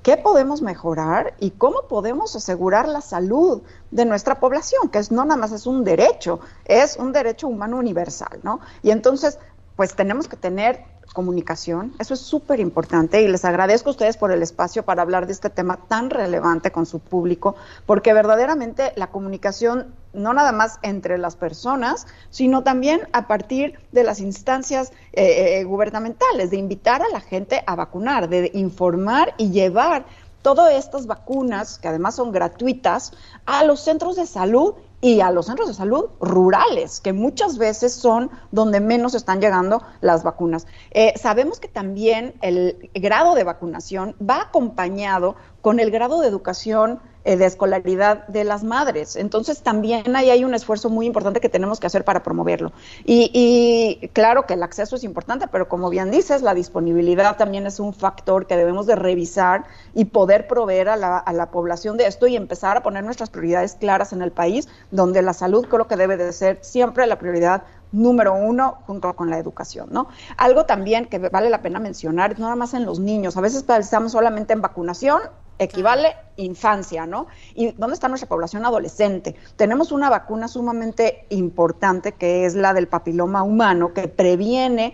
[0.03, 4.89] ¿Qué podemos mejorar y cómo podemos asegurar la salud de nuestra población?
[4.89, 8.59] Que es, no nada más es un derecho, es un derecho humano universal, ¿no?
[8.81, 9.39] Y entonces,
[9.79, 11.93] pues tenemos que tener comunicación.
[11.99, 15.31] Eso es súper importante y les agradezco a ustedes por el espacio para hablar de
[15.31, 21.17] este tema tan relevante con su público, porque verdaderamente la comunicación no nada más entre
[21.17, 27.07] las personas, sino también a partir de las instancias eh, eh, gubernamentales, de invitar a
[27.13, 30.03] la gente a vacunar, de informar y llevar
[30.41, 33.13] todas estas vacunas, que además son gratuitas,
[33.45, 37.93] a los centros de salud y a los centros de salud rurales, que muchas veces
[37.93, 40.67] son donde menos están llegando las vacunas.
[40.91, 46.99] Eh, sabemos que también el grado de vacunación va acompañado con el grado de educación
[47.29, 49.15] eh, de escolaridad de las madres.
[49.15, 52.71] Entonces también ahí hay un esfuerzo muy importante que tenemos que hacer para promoverlo.
[53.05, 57.79] Y, claro que el acceso es importante, pero como bien dices, la disponibilidad también es
[57.79, 62.07] un factor que debemos de revisar y poder proveer a la, a la población de
[62.07, 65.87] esto y empezar a poner nuestras prioridades claras en el país, donde la salud creo
[65.87, 70.07] que debe de ser siempre la prioridad número uno junto con la educación, ¿no?
[70.37, 73.63] Algo también que vale la pena mencionar, no nada más en los niños, a veces
[73.63, 75.21] pensamos solamente en vacunación,
[75.57, 77.27] equivale infancia, ¿no?
[77.53, 79.35] ¿Y dónde está nuestra población adolescente?
[79.55, 84.93] Tenemos una vacuna sumamente importante que es la del papiloma humano, que previene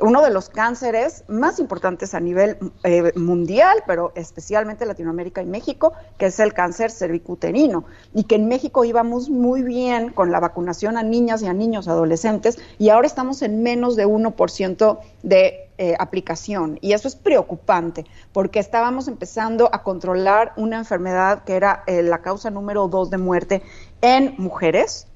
[0.00, 5.92] uno de los cánceres más importantes a nivel eh, mundial, pero especialmente Latinoamérica y México,
[6.18, 10.96] que es el cáncer cervicuterino, y que en México íbamos muy bien con la vacunación
[10.96, 15.94] a niñas y a niños adolescentes, y ahora estamos en menos de 1% de eh,
[15.98, 16.78] aplicación.
[16.80, 22.22] Y eso es preocupante, porque estábamos empezando a controlar una enfermedad que era eh, la
[22.22, 23.62] causa número dos de muerte
[24.00, 25.06] en mujeres,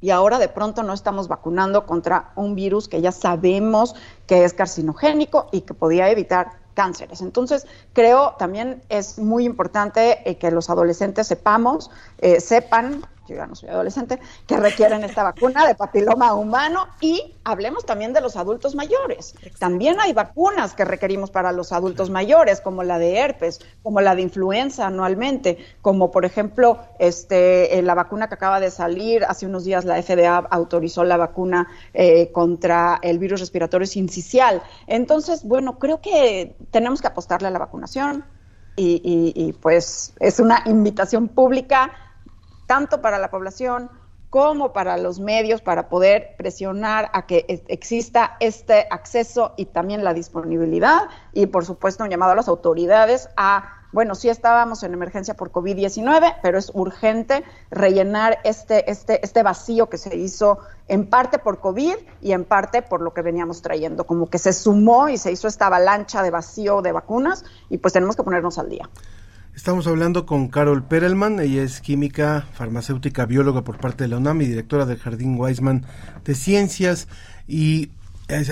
[0.00, 3.94] y ahora de pronto no estamos vacunando contra un virus que ya sabemos
[4.26, 7.20] que es carcinogénico y que podía evitar cánceres.
[7.22, 13.46] Entonces, creo también es muy importante eh, que los adolescentes sepamos, eh, sepan yo ya
[13.46, 18.36] no soy adolescente, que requieren esta vacuna de papiloma humano y hablemos también de los
[18.36, 19.34] adultos mayores.
[19.58, 24.14] También hay vacunas que requerimos para los adultos mayores, como la de herpes, como la
[24.14, 29.46] de influenza anualmente, como por ejemplo este, eh, la vacuna que acaba de salir, hace
[29.46, 34.62] unos días la FDA autorizó la vacuna eh, contra el virus respiratorio sincicial.
[34.86, 38.24] Entonces, bueno, creo que tenemos que apostarle a la vacunación.
[38.80, 41.90] y pues es una invitación pública
[42.68, 43.90] tanto para la población
[44.30, 50.12] como para los medios para poder presionar a que exista este acceso y también la
[50.12, 55.32] disponibilidad y por supuesto un llamado a las autoridades a bueno, sí estábamos en emergencia
[55.32, 61.38] por COVID-19, pero es urgente rellenar este, este, este vacío que se hizo en parte
[61.38, 65.16] por COVID y en parte por lo que veníamos trayendo, como que se sumó y
[65.16, 68.90] se hizo esta avalancha de vacío de vacunas y pues tenemos que ponernos al día.
[69.58, 74.40] Estamos hablando con Carol Perelman, ella es química, farmacéutica, bióloga por parte de la UNAM
[74.42, 75.84] y directora del Jardín Weisman
[76.24, 77.08] de Ciencias.
[77.48, 77.90] Y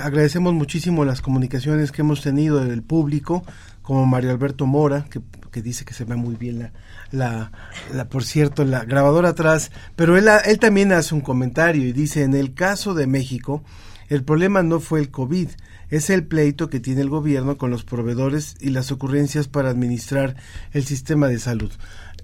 [0.02, 3.44] agradecemos muchísimo las comunicaciones que hemos tenido del público,
[3.82, 6.72] como Mario Alberto Mora, que, dice que se ve muy bien
[7.12, 7.52] la,
[7.92, 12.24] la, por cierto, la grabadora atrás, pero él, él también hace un comentario y dice,
[12.24, 13.62] en el caso de México,
[14.08, 15.50] el problema no fue el COVID,
[15.90, 20.36] es el pleito que tiene el gobierno con los proveedores y las ocurrencias para administrar
[20.72, 21.72] el sistema de salud.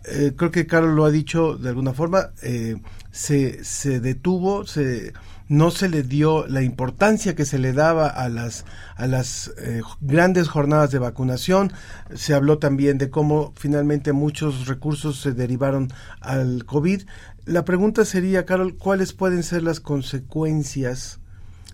[0.05, 2.77] Eh, creo que Carlos lo ha dicho de alguna forma, eh,
[3.13, 5.13] se, se detuvo, se,
[5.49, 8.65] no se le dio la importancia que se le daba a las,
[8.97, 11.73] a las eh, grandes jornadas de vacunación.
[12.15, 17.03] Se habló también de cómo finalmente muchos recursos se derivaron al COVID.
[17.45, 21.21] La pregunta sería, Carol, ¿cuáles pueden ser las consecuencias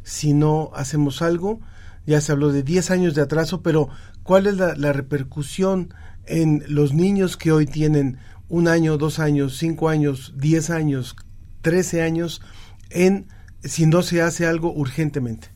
[0.02, 1.60] si no hacemos algo?
[2.08, 3.90] Ya se habló de 10 años de atraso, pero
[4.22, 5.92] ¿cuál es la, repercusión
[6.24, 8.18] en los niños que hoy tienen
[8.48, 11.16] un año, dos años, cinco años, diez años,
[11.60, 12.40] trece años,
[12.88, 13.28] en
[13.62, 15.48] si no se hace algo urgentemente?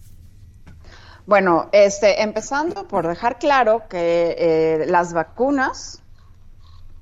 [1.24, 6.02] Bueno, este, empezando por dejar claro que eh, las vacunas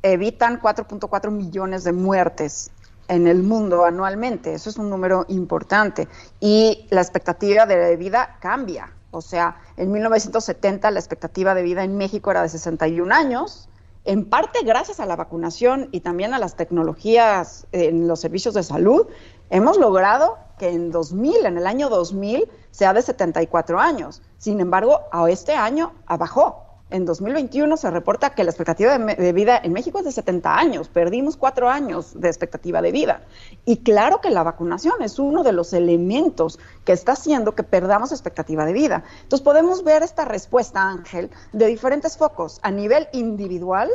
[0.02, 2.70] evitan 4.4 millones de muertes
[3.08, 4.54] en el mundo anualmente.
[4.54, 6.06] Eso es un número importante.
[6.38, 8.92] Y la expectativa de vida cambia.
[9.10, 13.68] O sea, en 1970 la expectativa de vida en México era de 61 años,
[14.04, 18.62] en parte gracias a la vacunación y también a las tecnologías en los servicios de
[18.62, 19.06] salud,
[19.50, 24.22] hemos logrado que en 2000, en el año 2000, sea de 74 años.
[24.38, 29.60] Sin embargo, a este año bajó en 2021 se reporta que la expectativa de, vida
[29.62, 30.88] en México es de 70 años.
[30.88, 33.22] Perdimos cuatro años de expectativa de vida.
[33.64, 38.12] Y claro que la vacunación es uno de los elementos que está haciendo que perdamos
[38.12, 39.04] expectativa de vida.
[39.22, 42.58] Entonces podemos ver esta respuesta, Ángel, de diferentes focos.
[42.62, 43.90] A nivel individual,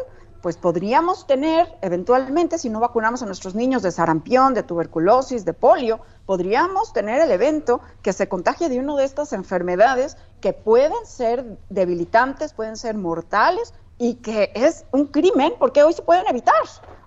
[0.45, 5.53] pues podríamos tener, eventualmente, si no vacunamos a nuestros niños de sarampión, de tuberculosis, de
[5.53, 11.03] polio, podríamos tener el evento que se contagie de una de estas enfermedades que pueden
[11.03, 16.53] ser debilitantes, pueden ser mortales y que es un crimen porque hoy se pueden evitar.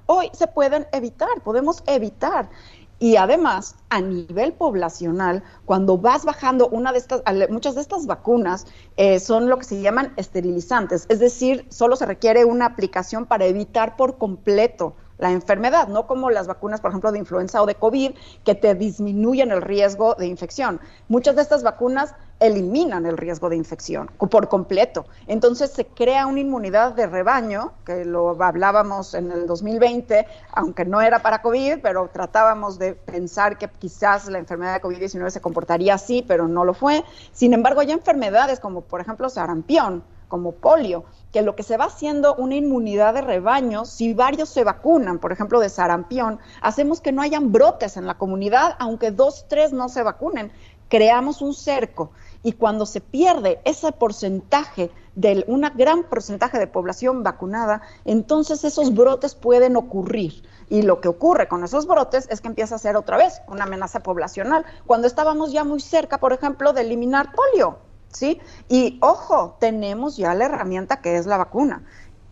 [0.07, 2.51] Hoy se pueden evitar, podemos evitar.
[3.01, 8.67] Y además, a nivel poblacional, cuando vas bajando una de estas, muchas de estas vacunas
[8.97, 13.47] eh, son lo que se llaman esterilizantes, es decir, solo se requiere una aplicación para
[13.47, 17.75] evitar por completo la enfermedad, no como las vacunas, por ejemplo, de influenza o de
[17.75, 18.13] COVID,
[18.45, 20.81] que te disminuyen el riesgo de infección.
[21.09, 25.07] Muchas de estas vacunas eliminan el riesgo de infección por completo.
[25.27, 31.01] Entonces se crea una inmunidad de rebaño, que lo hablábamos en el 2020, aunque no
[31.01, 35.95] era para COVID, pero tratábamos de pensar que quizás la enfermedad de COVID-19 se comportaría
[35.95, 37.05] así, pero no lo fue.
[37.33, 41.87] Sin embargo, hay enfermedades como por ejemplo sarampión, como polio, que lo que se va
[41.87, 47.13] haciendo una inmunidad de rebaño, si varios se vacunan, por ejemplo de sarampión, hacemos que
[47.13, 50.53] no hayan brotes en la comunidad, aunque dos, tres no se vacunen.
[50.89, 52.11] Creamos un cerco
[52.49, 58.95] y cuando se pierde ese porcentaje de un gran porcentaje de población vacunada, entonces esos
[58.95, 60.43] brotes pueden ocurrir.
[60.71, 63.65] Y lo que ocurre con esos brotes es que empieza a ser otra vez una
[63.65, 67.81] amenaza poblacional, cuando estábamos ya muy cerca, por ejemplo, de eliminar polio.
[68.11, 68.41] ¿Sí?
[68.71, 71.83] Y ojo, tenemos ya la herramienta que es la vacuna.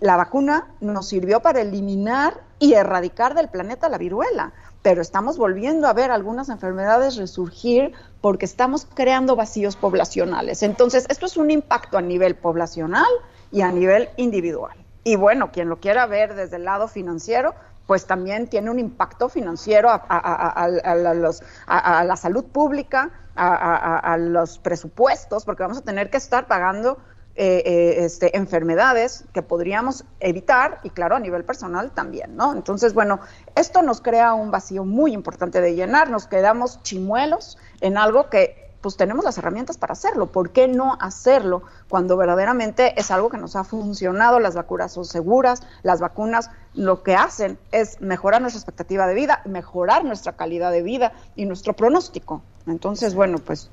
[0.00, 4.55] La vacuna nos sirvió para eliminar y erradicar del planeta la viruela
[4.87, 10.62] pero estamos volviendo a ver algunas enfermedades resurgir porque estamos creando vacíos poblacionales.
[10.62, 13.11] Entonces, esto es un impacto a nivel poblacional
[13.51, 14.77] y a nivel individual.
[15.03, 17.57] Y bueno, quien lo quiera ver desde el lado financiero,
[17.88, 25.79] pues también tiene un impacto financiero a, la salud pública, a, los presupuestos, porque vamos
[25.79, 26.99] a tener que estar pagando
[27.38, 32.55] eh, eh, este, enfermedades que podríamos evitar y claro, a nivel personal también, ¿no?
[32.55, 33.20] Entonces, bueno,
[33.55, 38.66] esto nos crea un vacío muy importante de llenar, nos quedamos chimuelos en algo que
[38.81, 40.27] pues tenemos las herramientas para hacerlo.
[40.27, 44.38] ¿Por qué no hacerlo cuando verdaderamente es algo que nos ha funcionado?
[44.38, 49.42] Las vacunas son seguras, las vacunas lo que hacen es mejorar nuestra expectativa de vida,
[49.44, 52.42] mejorar nuestra calidad de vida y nuestro pronóstico.
[52.66, 53.70] Entonces, bueno, pues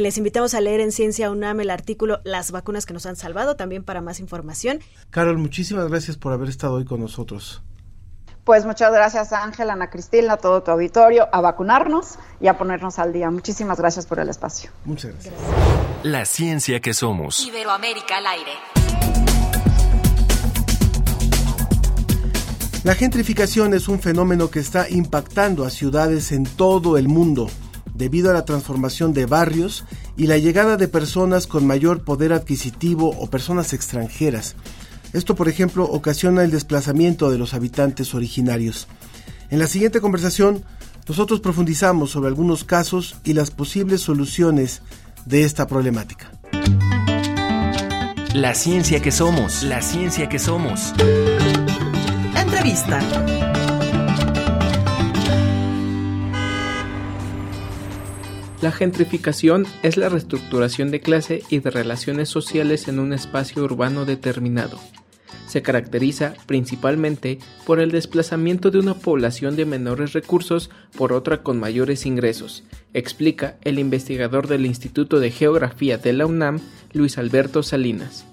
[0.00, 3.56] les invitamos a leer en Ciencia UNAM el artículo Las vacunas que nos han salvado,
[3.56, 4.80] también para más información.
[5.10, 7.62] Carol, muchísimas gracias por haber estado hoy con nosotros.
[8.44, 12.98] Pues muchas gracias Ángel, Ana Cristina, a todo tu auditorio, a vacunarnos y a ponernos
[12.98, 13.30] al día.
[13.30, 14.70] Muchísimas gracias por el espacio.
[14.84, 15.34] Muchas gracias.
[16.02, 17.46] La ciencia que somos.
[17.46, 18.52] Iberoamérica al aire.
[22.82, 27.48] La gentrificación es un fenómeno que está impactando a ciudades en todo el mundo
[27.94, 29.84] debido a la transformación de barrios
[30.16, 34.56] y la llegada de personas con mayor poder adquisitivo o personas extranjeras.
[35.12, 38.88] Esto, por ejemplo, ocasiona el desplazamiento de los habitantes originarios.
[39.50, 40.64] En la siguiente conversación,
[41.06, 44.82] nosotros profundizamos sobre algunos casos y las posibles soluciones
[45.24, 46.32] de esta problemática.
[48.34, 50.92] La ciencia que somos, la ciencia que somos.
[52.36, 53.53] Entrevista.
[58.64, 64.06] La gentrificación es la reestructuración de clase y de relaciones sociales en un espacio urbano
[64.06, 64.80] determinado.
[65.46, 71.60] Se caracteriza principalmente por el desplazamiento de una población de menores recursos por otra con
[71.60, 76.58] mayores ingresos, explica el investigador del Instituto de Geografía de la UNAM,
[76.94, 78.24] Luis Alberto Salinas.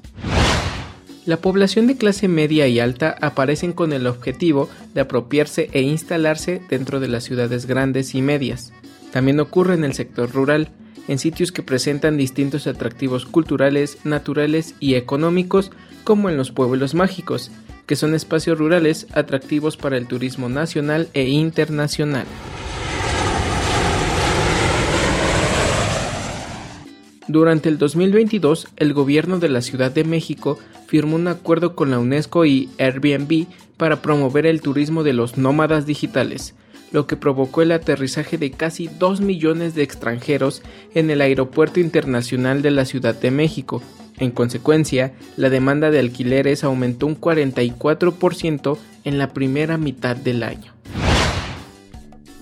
[1.26, 6.62] La población de clase media y alta aparecen con el objetivo de apropiarse e instalarse
[6.70, 8.72] dentro de las ciudades grandes y medias.
[9.12, 10.70] También ocurre en el sector rural,
[11.08, 15.72] en sitios que presentan distintos atractivos culturales, naturales y económicos,
[16.04, 17.52] como en los pueblos mágicos,
[17.86, 22.26] que son espacios rurales atractivos para el turismo nacional e internacional.
[27.28, 32.00] Durante el 2022, el gobierno de la Ciudad de México firmó un acuerdo con la
[32.00, 33.46] UNESCO y Airbnb
[33.78, 36.56] para promover el turismo de los nómadas digitales,
[36.92, 40.62] lo que provocó el aterrizaje de casi 2 millones de extranjeros
[40.94, 43.82] en el Aeropuerto Internacional de la Ciudad de México.
[44.18, 50.74] En consecuencia, la demanda de alquileres aumentó un 44% en la primera mitad del año.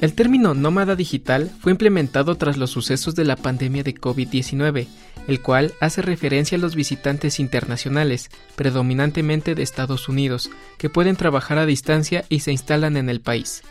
[0.01, 4.87] El término nómada digital fue implementado tras los sucesos de la pandemia de COVID-19,
[5.27, 11.57] el cual hace referencia a los visitantes internacionales, predominantemente de Estados Unidos, que pueden trabajar
[11.57, 13.61] a distancia y se instalan en el país.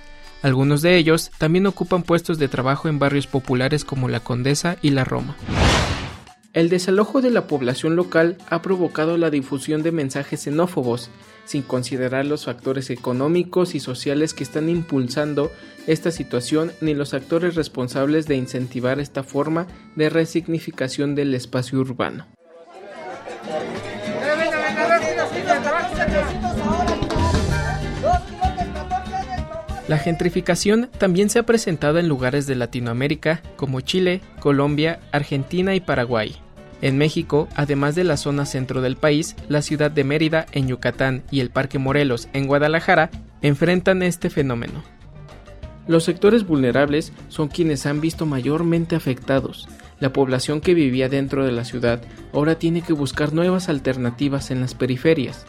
[0.43, 4.91] Algunos de ellos también ocupan puestos de trabajo en barrios populares como la Condesa y
[4.91, 5.37] la Roma.
[6.53, 11.11] El desalojo de la población local ha provocado la difusión de mensajes xenófobos,
[11.45, 15.51] sin considerar los factores económicos y sociales que están impulsando
[15.87, 22.27] esta situación ni los actores responsables de incentivar esta forma de resignificación del espacio urbano.
[29.89, 35.81] La gentrificación también se ha presentado en lugares de Latinoamérica como Chile, Colombia, Argentina y
[35.81, 36.37] Paraguay.
[36.83, 41.23] En México, además de la zona centro del país, la ciudad de Mérida en Yucatán
[41.31, 43.11] y el Parque Morelos en Guadalajara
[43.41, 44.85] enfrentan este fenómeno.
[45.87, 49.69] Los sectores vulnerables son quienes han visto mayormente afectados.
[50.01, 52.03] La población que vivía dentro de la ciudad
[52.35, 55.47] ahora tiene que buscar nuevas alternativas en las periferias.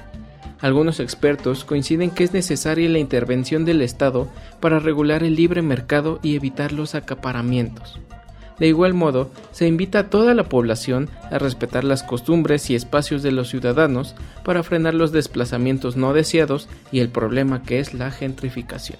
[0.61, 4.27] Algunos expertos coinciden que es necesaria la intervención del Estado
[4.59, 7.99] para regular el libre mercado y evitar los acaparamientos.
[8.59, 13.23] De igual modo, se invita a toda la población a respetar las costumbres y espacios
[13.23, 18.11] de los ciudadanos para frenar los desplazamientos no deseados y el problema que es la
[18.11, 18.99] gentrificación.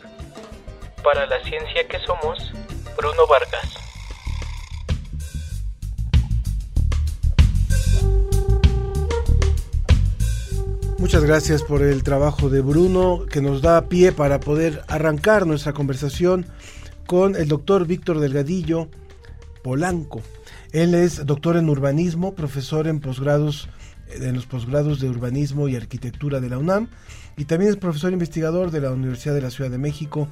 [1.03, 2.53] Para la ciencia que somos,
[2.95, 3.88] Bruno Vargas.
[10.99, 15.71] Muchas gracias por el trabajo de Bruno que nos da pie para poder arrancar nuestra
[15.71, 16.45] conversación
[17.07, 18.89] con el doctor Víctor Delgadillo
[19.63, 20.21] Polanco.
[20.73, 23.69] Él es doctor en urbanismo, profesor en posgrados
[24.09, 26.89] en los posgrados de urbanismo y arquitectura de la UNAM
[27.37, 30.27] y también es profesor investigador de la Universidad de la Ciudad de México.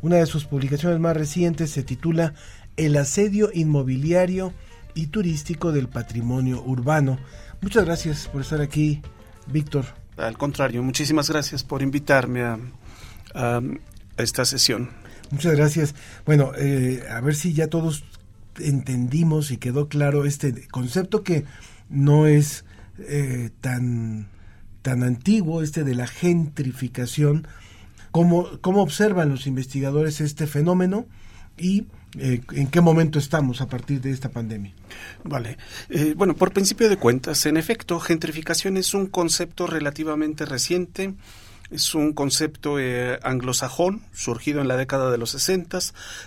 [0.00, 2.34] Una de sus publicaciones más recientes se titula
[2.76, 4.52] El asedio inmobiliario
[4.94, 7.18] y turístico del patrimonio urbano.
[7.60, 9.02] Muchas gracias por estar aquí,
[9.48, 10.03] Víctor.
[10.16, 12.58] Al contrario, muchísimas gracias por invitarme a,
[14.16, 14.90] esta sesión.
[15.30, 15.94] Muchas gracias.
[16.24, 18.04] Bueno, eh, a ver si ya todos
[18.60, 21.44] entendimos y quedó claro este concepto que
[21.88, 22.64] no es
[22.98, 24.28] eh, tan,
[24.82, 27.48] tan antiguo, este de la gentrificación.
[28.12, 31.06] ¿Cómo, ¿Cómo observan los investigadores este fenómeno
[31.56, 31.88] y
[32.18, 34.72] eh, en qué momento estamos a partir de esta pandemia.
[35.24, 35.58] Vale.
[35.88, 41.14] Eh, bueno, por principio de cuentas, en efecto, gentrificación es un concepto relativamente reciente.
[41.70, 45.78] Es un concepto eh, anglosajón, surgido en la década de los 60,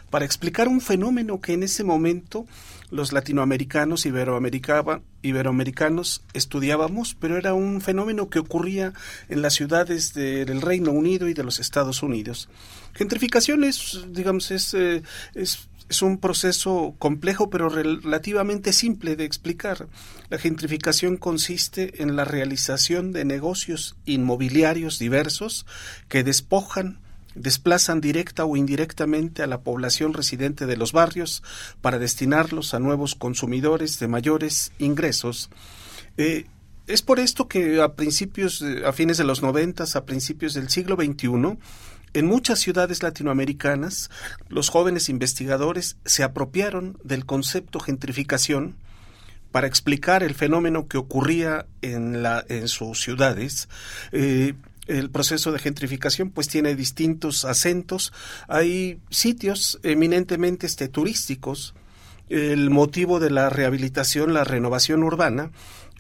[0.10, 2.46] para explicar un fenómeno que en ese momento
[2.90, 8.94] los latinoamericanos, iberoamericanos estudiábamos, pero era un fenómeno que ocurría
[9.30, 12.50] en las ciudades del Reino Unido y de los Estados Unidos.
[12.94, 19.88] Gentrificación es, digamos, es, es es un proceso complejo pero relativamente simple de explicar.
[20.30, 25.66] La gentrificación consiste en la realización de negocios inmobiliarios diversos
[26.10, 27.00] que despojan,
[27.36, 31.44] desplazan directa o indirectamente a la población residente de los barrios
[31.82, 35.50] para destinarlos a nuevos consumidores de mayores ingresos.
[36.18, 36.48] Eh,
[36.88, 40.96] es por esto que a principios, a fines de los noventas, a principios del siglo
[40.96, 41.58] XXI,
[42.18, 44.10] en muchas ciudades latinoamericanas,
[44.50, 48.76] los jóvenes investigadores se apropiaron del concepto gentrificación
[49.52, 53.70] para explicar el fenómeno que ocurría en, la, en sus ciudades.
[54.12, 54.56] Eh,
[54.88, 58.14] el proceso de gentrificación pues tiene distintos acentos.
[58.48, 61.76] Hay sitios eminentemente este, turísticos.
[62.30, 65.52] El motivo de la rehabilitación, la renovación urbana,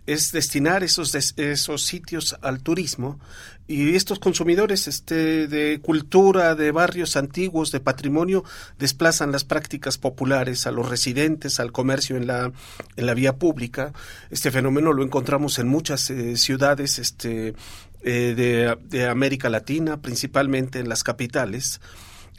[0.07, 3.19] es destinar esos, esos sitios al turismo
[3.67, 8.45] y estos consumidores este, de cultura, de barrios antiguos, de patrimonio,
[8.79, 12.53] desplazan las prácticas populares a los residentes, al comercio en la,
[12.95, 13.91] en la vía pública.
[14.31, 17.55] Este fenómeno lo encontramos en muchas eh, ciudades este,
[18.01, 21.81] eh, de, de, América Latina, principalmente en las capitales.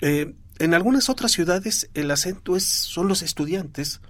[0.00, 4.00] Eh, en algunas otras ciudades el acento es, son los estudiantes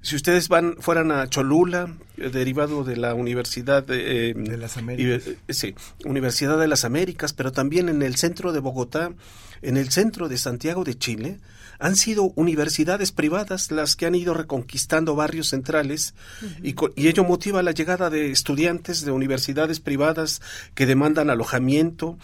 [0.00, 5.26] si ustedes van fueran a Cholula, eh, derivado de la Universidad de, eh, las Américas.
[5.26, 5.74] Eh, sí,
[6.04, 9.12] Universidad de las Américas, pero también en el centro de Bogotá,
[9.60, 11.40] en el centro de Santiago de Chile,
[11.80, 16.14] han sido universidades privadas las que han ido reconquistando barrios centrales
[16.62, 20.42] y, ello motiva la llegada de estudiantes de universidades privadas
[20.74, 22.18] que demandan alojamiento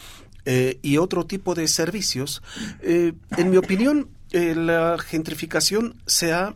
[0.44, 2.42] y otro tipo de servicios.
[2.82, 6.54] en mi opinión, la gentrificación se ha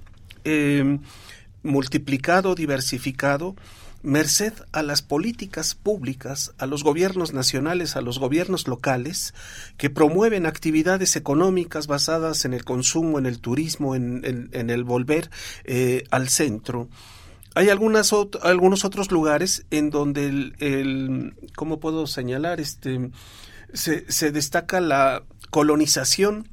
[0.49, 0.99] eh,
[1.63, 3.55] multiplicado, diversificado,
[4.03, 9.35] merced a las políticas públicas, a los gobiernos nacionales, a los gobiernos locales,
[9.77, 14.23] que promueven actividades económicas basadas en el consumo, en el turismo, en,
[14.53, 15.31] el volver
[15.65, 16.89] eh, al centro.
[17.55, 22.61] Hay algunos otros lugares en donde ¿cómo puedo señalar?
[22.61, 23.11] Este,
[23.75, 26.49] se destaca la colonización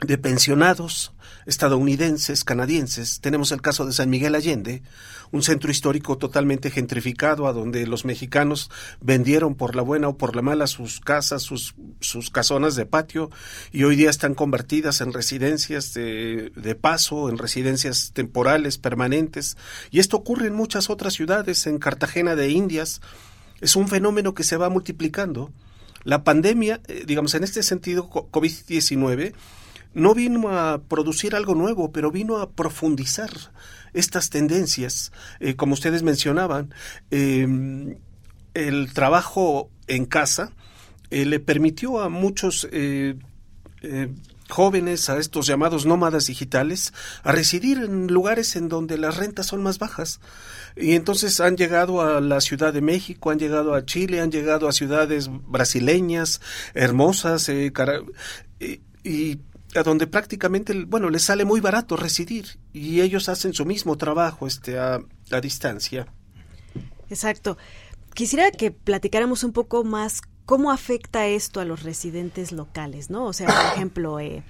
[0.00, 1.13] de pensionados
[1.46, 3.20] estadounidenses, canadienses.
[3.20, 4.82] Tenemos el caso de San Miguel Allende,
[5.30, 8.70] un centro histórico totalmente gentrificado a donde los mexicanos
[9.00, 13.30] vendieron por la buena o por la mala sus casas, sus, sus casonas de patio
[13.72, 19.56] y hoy día están convertidas en residencias de, de paso, en residencias temporales, permanentes.
[19.90, 23.00] Y esto ocurre en muchas otras ciudades, en Cartagena de Indias.
[23.60, 25.50] Es un fenómeno que se va multiplicando.
[26.04, 29.32] La pandemia, eh, digamos, en este sentido, COVID-19,
[29.94, 33.30] no vino a producir algo nuevo, pero vino a profundizar
[33.94, 35.12] estas tendencias.
[35.40, 36.74] Eh, como ustedes mencionaban,
[37.10, 37.96] em,
[38.52, 40.52] el trabajo en casa
[41.10, 43.16] eh, le permitió a muchos eh,
[44.48, 46.92] jóvenes, a estos llamados nómadas digitales,
[47.22, 50.20] a residir en lugares en donde las rentas son más bajas.
[50.74, 54.68] Y entonces han llegado a la Ciudad de México, han llegado a Chile, han llegado
[54.68, 56.40] a ciudades brasileñas,
[56.72, 57.70] hermosas, y
[59.74, 64.46] a donde prácticamente, bueno, les sale muy barato residir y ellos hacen su mismo trabajo
[64.46, 65.00] este, a,
[65.30, 66.06] a distancia.
[67.10, 67.56] Exacto.
[68.14, 73.26] Quisiera que platicáramos un poco más cómo afecta esto a los residentes locales, ¿no?
[73.26, 74.42] O sea, por ejemplo, eh,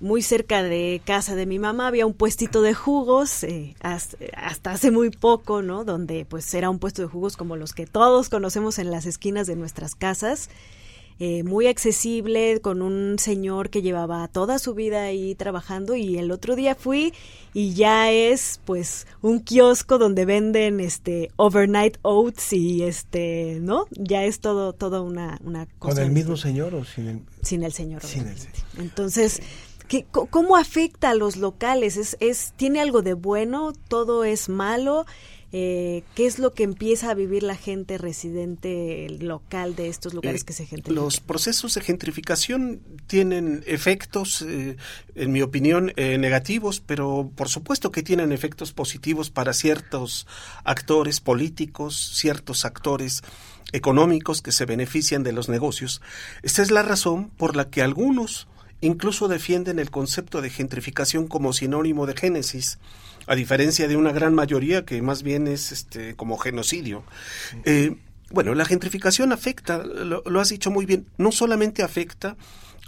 [0.00, 4.90] muy cerca de casa de mi mamá había un puestito de jugos, eh, hasta, hace
[4.90, 5.84] muy poco, ¿no?
[5.84, 9.46] Donde pues era un puesto de jugos como los que todos conocemos en las esquinas
[9.46, 10.50] de nuestras casas
[11.20, 16.30] eh, muy accesible, con un señor que llevaba toda su vida ahí trabajando y el
[16.30, 17.12] otro día fui
[17.52, 23.86] y ya es pues un kiosco donde venden este overnight oats y este, ¿no?
[23.90, 25.96] Ya es todo, todo una, una cosa.
[25.96, 28.02] ¿Con el mismo señor o sin el, sin el señor?
[28.02, 28.56] Sin el señor.
[28.78, 29.40] Entonces...
[29.88, 31.96] ¿Qué, ¿Cómo afecta a los locales?
[31.96, 33.72] ¿Es, ¿Es, ¿Tiene algo de bueno?
[33.88, 35.06] ¿Todo es malo?
[35.50, 40.42] Eh, qué es lo que empieza a vivir la gente residente local de estos lugares
[40.42, 41.02] eh, que se gentrifican.
[41.02, 44.76] Los procesos de gentrificación tienen efectos, eh,
[45.14, 50.26] en mi opinión, negativos, pero por supuesto que tienen efectos positivos para ciertos
[50.64, 53.22] actores políticos, ciertos actores
[53.72, 56.02] económicos que se benefician de los negocios.
[56.42, 58.48] Esta es la razón por la que algunos
[58.80, 62.78] incluso defienden el concepto de gentrificación como sinónimo de génesis
[63.28, 67.04] a diferencia de una gran mayoría que más bien es este como genocidio.
[67.64, 67.94] Eh,
[68.30, 72.36] bueno, la gentrificación afecta, lo, has dicho muy bien, no solamente afecta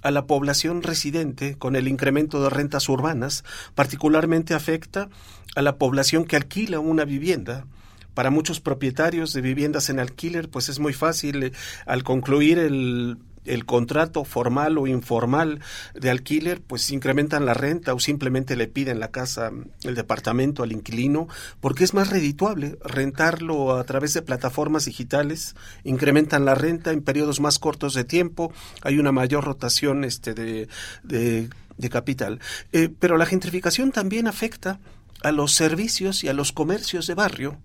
[0.02, 5.10] a la población residente con el incremento de rentas urbanas, particularmente afecta
[5.56, 7.66] a la población que alquila una vivienda.
[8.14, 11.52] Para muchos propietarios de viviendas en alquiler, pues es muy fácil eh,
[11.86, 15.60] al concluir el el contrato formal o informal
[15.94, 19.50] de alquiler, pues incrementan la renta o simplemente le piden la casa,
[19.82, 21.28] el departamento al inquilino,
[21.60, 27.40] porque es más redituable rentarlo a través de plataformas digitales, incrementan la renta en periodos
[27.40, 30.68] más cortos de tiempo, hay una mayor rotación este, de,
[31.02, 31.48] de,
[31.90, 32.40] capital.
[32.72, 34.78] Eh, pero la gentrificación también afecta
[35.22, 37.58] a los servicios y a los comercios de barrio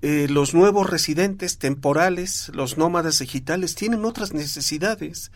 [0.00, 5.32] eh, los nuevos residentes temporales, los nómadas digitales, tienen otras necesidades.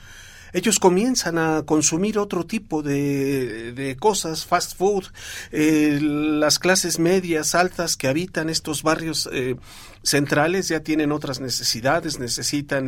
[0.53, 5.05] Ellos comienzan a consumir otro tipo de, cosas, fast food.
[5.51, 9.57] Eh, las clases medias, altas que habitan estos barrios eh,
[10.03, 12.87] centrales ya tienen otras necesidades, necesitan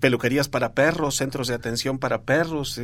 [0.00, 2.80] peluquerías para perros, centros de atención para perros,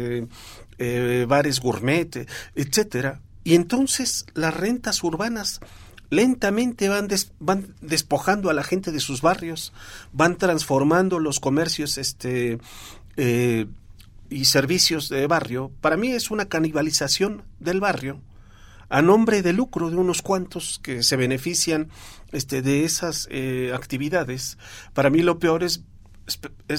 [1.27, 3.21] bares gourmet, etcétera.
[3.43, 5.61] Y entonces las rentas urbanas
[6.11, 7.09] lentamente van,
[7.39, 9.73] van despojando a la gente de sus barrios,
[10.13, 12.59] van transformando los comercios este,
[13.17, 13.67] eh,
[14.29, 15.71] y servicios de barrio.
[15.81, 18.21] Para mí es una canibalización del barrio
[18.91, 21.89] a nombre de lucro de unos cuantos que se benefician
[22.33, 24.59] este, de esas eh, actividades.
[24.93, 25.85] Para mí lo peor es,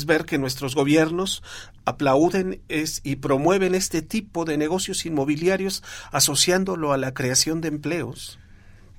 [0.06, 1.42] ver que nuestros gobiernos
[1.86, 2.62] aplauden
[3.04, 8.41] y promueven este tipo de negocios inmobiliarios asociándolo a la creación de empleos.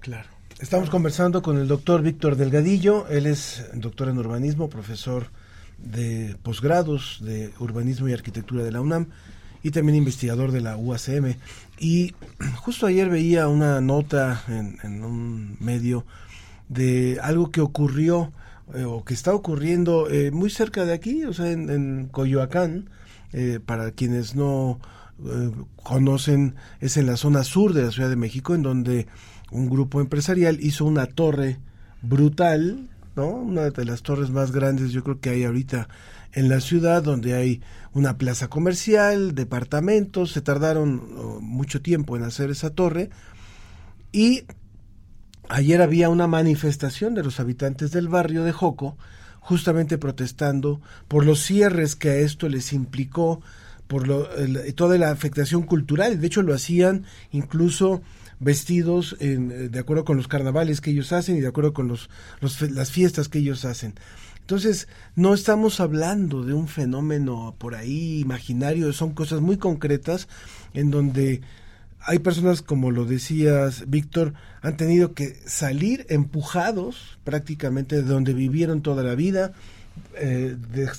[0.02, 0.28] Claro.
[0.58, 3.06] Estamos conversando con el doctor Víctor Delgadillo.
[3.06, 5.28] Él es doctor en urbanismo, profesor
[5.78, 9.06] de posgrados de urbanismo y arquitectura de la UNAM
[9.62, 11.36] y también investigador de la UACM.
[11.78, 12.16] Y
[12.56, 16.04] justo ayer veía una nota en, un medio
[16.68, 18.32] de algo que ocurrió
[18.74, 22.90] eh, o que está ocurriendo eh, muy cerca de aquí, o sea, en, Coyoacán,
[23.32, 24.80] eh, para quienes no
[25.76, 29.06] conocen, es en la zona sur de la Ciudad de México, en donde
[29.52, 31.58] un grupo empresarial hizo una torre
[32.00, 33.28] brutal, ¿no?
[33.28, 35.88] Una de las torres más grandes yo creo que hay ahorita
[36.32, 37.60] en la ciudad, donde hay
[37.92, 43.10] una plaza comercial, departamentos, se tardaron oh, mucho tiempo en hacer esa torre
[44.12, 44.44] y
[45.48, 48.96] ayer había una manifestación de los habitantes del barrio de Joco,
[49.40, 53.42] justamente protestando por los cierres que a esto les implicó,
[53.86, 54.26] por lo,
[54.74, 58.00] toda la afectación cultural, de hecho lo hacían incluso
[58.42, 61.88] vestidos en, eh, de acuerdo con los carnavales que ellos hacen y de acuerdo con
[61.88, 62.08] los,
[62.40, 63.94] las fiestas que ellos hacen.
[64.40, 70.28] Entonces, no estamos hablando de un fenómeno por ahí imaginario, son cosas muy concretas
[70.74, 71.42] en donde
[72.00, 78.82] hay personas, como lo decías, Víctor, han tenido que salir empujados prácticamente de donde vivieron
[78.82, 79.52] toda la vida,
[80.16, 80.56] eh,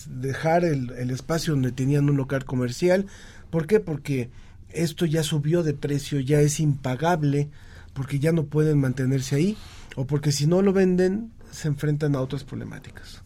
[0.10, 3.08] dejar el, el espacio donde tenían un local comercial.
[3.50, 3.82] ¿Por qué?
[3.82, 4.30] Porque
[4.74, 7.50] esto ya subió de precio, ya es impagable,
[7.94, 9.58] porque ya no pueden mantenerse ahí,
[9.96, 13.22] o porque si no lo venden, se enfrentan a otras problemáticas.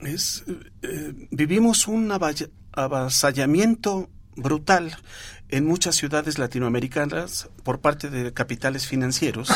[0.00, 0.44] Es,
[0.82, 2.10] eh, vivimos un
[2.72, 4.96] avasallamiento brutal
[5.48, 9.50] en muchas ciudades latinoamericanas por parte de capitales financieros.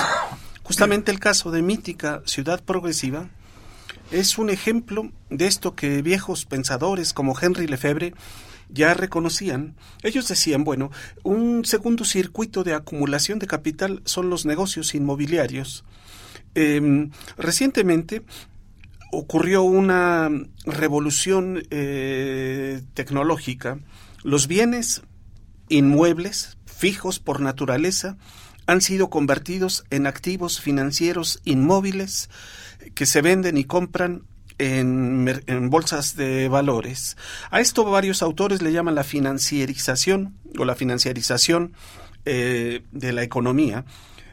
[0.63, 3.29] Justamente el caso de mítica Ciudad Progresiva
[4.11, 8.15] es un ejemplo de esto que viejos pensadores como Henry Lefebvre
[8.69, 9.77] ya reconocían.
[10.03, 10.91] Ellos decían, bueno,
[11.23, 15.85] un segundo circuito de acumulación de capital son los negocios inmobiliarios.
[16.55, 18.23] Em, recientemente
[19.13, 20.31] ocurrió una
[20.65, 23.79] revolución eh, tecnológica.
[24.23, 25.03] Los bienes
[25.69, 28.17] inmuebles, fijos por naturaleza,
[28.67, 32.31] han sido convertidos en activos financieros inmóviles
[32.95, 34.25] que se venden y compran
[34.59, 37.17] en, bolsas de valores.
[37.51, 41.73] A esto varios autores le llaman la financiarización o la financiarización
[42.25, 43.85] eh, de la economía.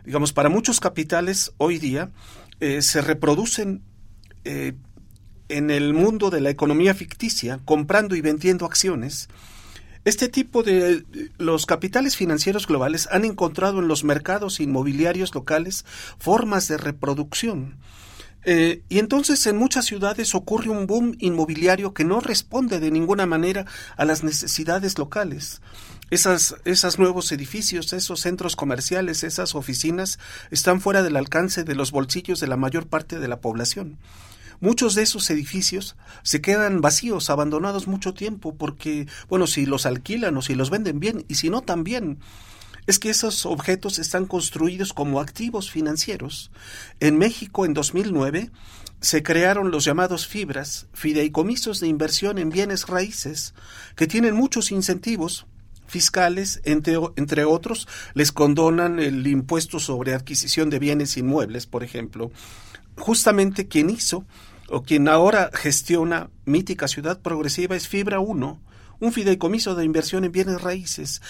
[0.06, 2.12] Digamos, para muchos capitales hoy día
[2.60, 3.82] eh, se reproducen
[4.44, 4.74] eh,
[5.50, 9.30] en el mundo de la economía ficticia, comprando y vendiendo acciones,
[10.06, 11.06] este tipo de
[11.38, 15.86] los capitales financieros globales han encontrado en los mercados inmobiliarios locales
[16.18, 17.78] formas de reproducción.
[18.46, 23.26] Eh, y entonces en muchas ciudades ocurre un boom inmobiliario que no responde de ninguna
[23.26, 23.66] manera
[23.96, 25.62] a las necesidades locales.
[26.10, 30.20] Esas, esos nuevos edificios, esos centros comerciales, esas oficinas
[30.52, 33.98] están fuera del alcance de los bolsillos de la mayor parte de la población.
[34.60, 40.38] Muchos de esos edificios se quedan vacíos, abandonados mucho tiempo, porque, bueno, si los alquilan
[40.38, 42.20] o si los venden bien, y si no también,
[42.88, 46.52] es que esos objetos están construidos como activos financieros.
[47.00, 48.52] En México, en 2009,
[49.02, 53.54] se crearon los llamados fibras, fideicomisos de inversión en bienes raíces,
[53.96, 55.46] que tienen muchos incentivos
[55.88, 62.32] fiscales, entre, entre, otros, les condonan el impuesto sobre adquisición de bienes inmuebles, por ejemplo.
[62.98, 64.26] Justamente quien hizo
[64.70, 68.60] o quien ahora gestiona mítica ciudad progresiva es Fibra 1,
[69.02, 71.22] un fideicomiso de inversión en bienes raíces.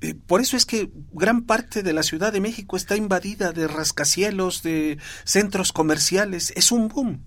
[0.00, 3.68] Eh, por eso es que gran parte de la Ciudad de México está invadida de
[3.68, 6.52] rascacielos, de centros comerciales.
[6.56, 7.24] Es un boom.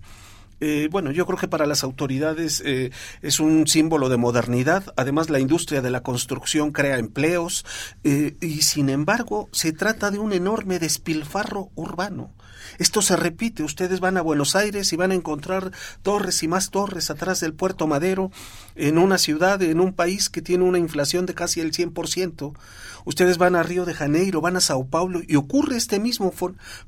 [0.60, 2.90] Eh, bueno, yo creo que para las autoridades eh,
[3.22, 4.92] es un símbolo de modernidad.
[4.96, 7.64] Además, la industria de la construcción crea empleos
[8.02, 12.32] y, sin embargo, se trata de un enorme despilfarro urbano.
[12.78, 13.62] Esto se repite.
[13.62, 15.70] Ustedes van a Buenos Aires y van a encontrar
[16.02, 18.30] torres y más torres atrás del puerto Madero
[18.74, 22.56] en una ciudad, en un país que tiene una inflación de casi el 100%.
[23.04, 26.32] Ustedes van a Río de Janeiro, van a Sao Paulo y ocurre este mismo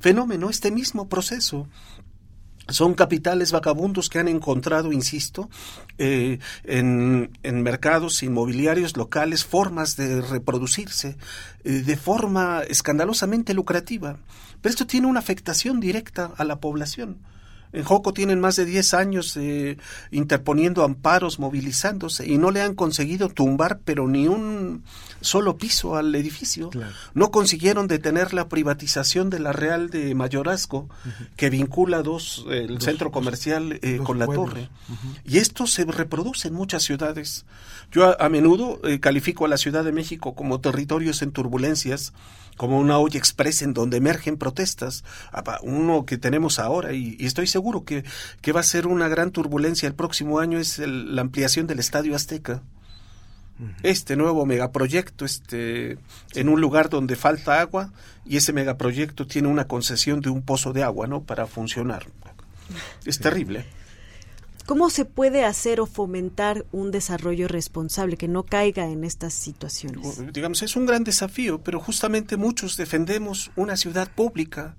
[0.00, 1.68] fenómeno, este mismo proceso
[2.68, 5.48] son capitales vagabundos que han encontrado, insisto,
[5.98, 7.30] eh, en,
[7.62, 11.16] mercados inmobiliarios locales formas de reproducirse
[11.64, 14.16] eh, de forma escandalosamente lucrativa.
[14.60, 17.18] Pero esto tiene una afectación directa a la población.
[17.72, 19.76] En Joco tienen más de 10 años eh,
[20.10, 24.84] interponiendo amparos, movilizándose y no le han conseguido tumbar pero ni un
[25.27, 26.70] solo piso al edificio.
[27.14, 30.89] No consiguieron detener la privatización de la Real de Mayorazgo
[31.37, 34.70] que vincula dos, el centro comercial eh, con la torre.
[35.24, 37.45] Y esto se reproduce en muchas ciudades.
[37.93, 42.12] Yo a, menudo eh, califico a la Ciudad de México como territorios en turbulencias
[42.57, 45.05] como una olla expresa en donde emergen protestas,
[45.62, 48.03] uno que tenemos ahora, y, estoy seguro que,
[48.41, 52.16] que, va a ser una gran turbulencia el próximo año, es la ampliación del Estadio
[52.16, 52.62] Azteca.
[53.82, 55.98] Este nuevo megaproyecto, este,
[56.34, 57.92] en un lugar donde falta agua,
[58.24, 61.22] y ese megaproyecto tiene una concesión de un pozo de agua, ¿no?
[61.22, 62.07] Para funcionar.
[63.04, 63.64] Es terrible.
[64.66, 70.20] ¿Cómo se puede hacer o fomentar un desarrollo responsable que no caiga en estas situaciones?
[70.32, 74.74] Digamos, es un gran desafío, pero justamente muchos defendemos una ciudad pública,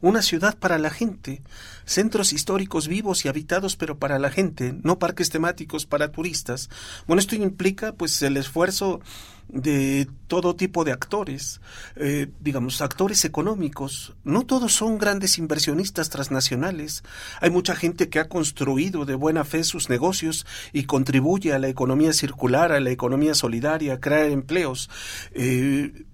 [0.00, 1.42] una ciudad para la gente,
[1.84, 6.68] centros históricos vivos y habitados pero para la gente, no parques temáticos para turistas.
[7.06, 9.00] Bueno, esto implica pues el esfuerzo
[9.48, 11.60] de todo tipo de actores,
[11.96, 14.14] eh, digamos, actores económicos.
[14.22, 17.02] No todos son grandes inversionistas transnacionales.
[17.40, 21.68] Hay mucha gente que ha construido de buena fe sus negocios y contribuye a la
[21.68, 24.90] economía circular, a la economía solidaria, a crear empleos.
[25.32, 26.04] Eh,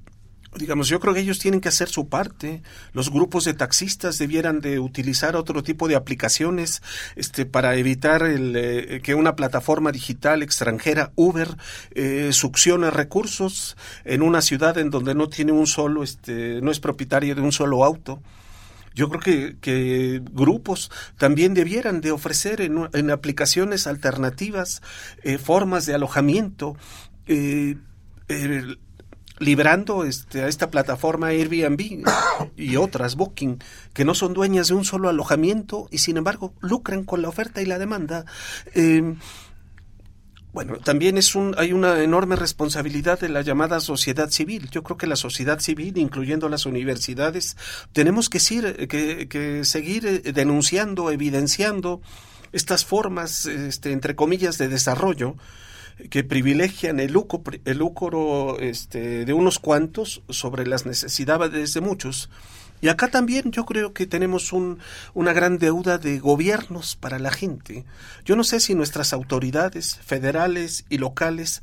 [0.57, 2.63] digamos, yo creo que ellos tienen que hacer su parte.
[2.93, 6.83] Los grupos de taxistas debieran de utilizar otro tipo de aplicaciones
[7.17, 11.57] este, para evitar el, eh, que una plataforma digital extranjera, Uber,
[11.93, 16.81] eh, succione recursos en una ciudad en donde no tiene un solo, este, no es
[16.81, 18.23] propietario de un solo auto.
[18.95, 24.83] Yo creo que, que grupos también debieran de ofrecer en, en aplicaciones alternativas
[25.25, 26.77] eh, formas de alojamiento.
[27.27, 27.77] Eh,
[29.39, 32.05] librando este, a esta plataforma Airbnb
[32.57, 33.59] y otras, Booking,
[33.93, 37.61] que no son dueñas de un solo alojamiento y sin embargo lucran con la oferta
[37.63, 38.25] y la demanda.
[38.75, 39.17] Em,
[40.53, 44.71] Bueno, también es un, hay una enorme responsabilidad de la llamada sociedad civil.
[44.71, 47.57] Yo creo que la sociedad civil, incluyendo las universidades,
[47.93, 48.39] tenemos que,
[49.29, 52.01] que seguir eh, denunciando, evidenciando
[52.53, 55.35] estas formas, este, entre comillas, de desarrollo
[56.11, 62.31] que privilegian el lucro, el lucro este, de unos cuantos sobre las necesidades de muchos.
[62.81, 64.79] Y acá también yo creo que tenemos un,
[65.15, 67.85] una gran deuda de gobiernos para la gente.
[68.25, 71.63] Yo no sé si nuestras autoridades federales y locales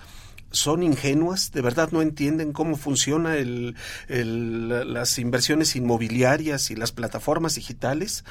[0.51, 3.75] son ingenuas, de verdad no entienden cómo funciona el,
[4.07, 8.25] las inversiones inmobiliarias y las plataformas digitales.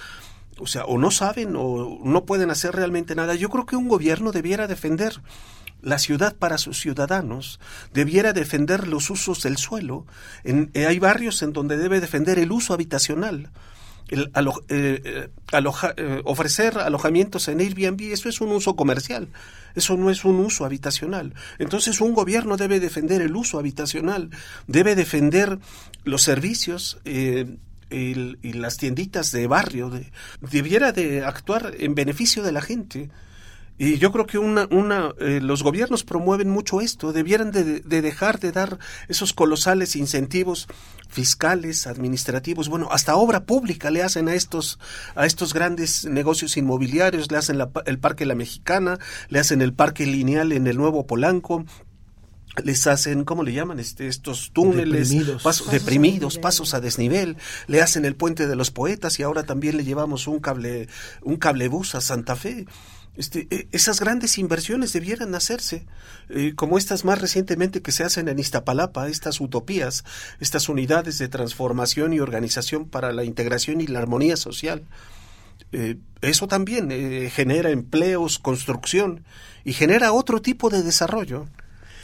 [0.59, 3.35] O sea, o no saben o no pueden hacer realmente nada.
[3.35, 5.23] Yo creo que un gobierno debiera defender
[5.83, 7.61] la ciudad para sus ciudadanos
[7.93, 10.07] debiera defender los usos del suelo.
[10.45, 13.51] En, eh, hay barrios en donde debe defender el uso habitacional.
[14.09, 14.33] El
[14.69, 19.29] eh, eh, ofrecer alojamientos en Airbnb, eso es un uso comercial,
[19.77, 21.35] eso no es un uso habitacional.
[21.61, 24.31] Entonces un gobierno debe defender el uso habitacional,
[24.67, 25.61] debe defender
[26.03, 29.93] los servicios y las tienditas de barrio,
[30.41, 33.11] debiera de actuar en beneficio de la gente
[33.83, 38.39] y yo creo que una, una, eh, los gobiernos promueven mucho esto, debieran de, dejar
[38.39, 38.79] de dar
[39.09, 40.69] esos colosales incentivos
[41.09, 44.79] fiscales, administrativos, bueno, hasta obra pública le hacen a estos,
[45.15, 48.99] a estos grandes negocios inmobiliarios, le hacen el Parque La Mexicana,
[49.31, 51.65] le hacen el Parque Lineal en el Nuevo Polanco,
[52.63, 53.81] les hacen, ¿cómo le llaman?
[53.81, 55.43] Este, estos túneles, deprimidos.
[55.43, 59.79] Pasos, deprimidos, pasos a desnivel, le hacen el puente de los poetas y ahora también
[59.79, 60.89] le llevamos un cable,
[61.23, 62.67] un cablebús a Santa Fe.
[63.21, 65.85] Este, e, esas grandes inversiones debieran hacerse,
[66.31, 70.05] eh, como estas más recientemente que se hacen en Iztapalapa, estas utopías,
[70.41, 74.85] estas unidades de transformación y organización para la integración y la armonía social.
[75.73, 79.23] Eh, eso también eh, genera empleos, construcción
[79.65, 81.47] y genera otro tipo de desarrollo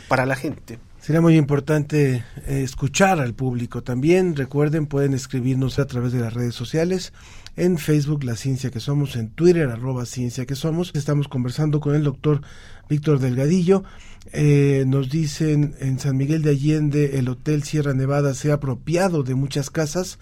[0.09, 0.79] para la gente.
[1.07, 4.35] Sería muy importante escuchar al público también.
[4.35, 7.13] Recuerden, pueden escribirnos a través de las redes sociales
[7.55, 10.91] en Facebook La Ciencia que Somos, en Twitter arroba Ciencia que Somos.
[10.97, 12.41] Estamos conversando con el doctor
[12.89, 13.85] Víctor Delgadillo.
[14.33, 19.23] Eh, nos dicen en San Miguel de Allende el Hotel Sierra Nevada se ha apropiado
[19.23, 20.19] de muchas casas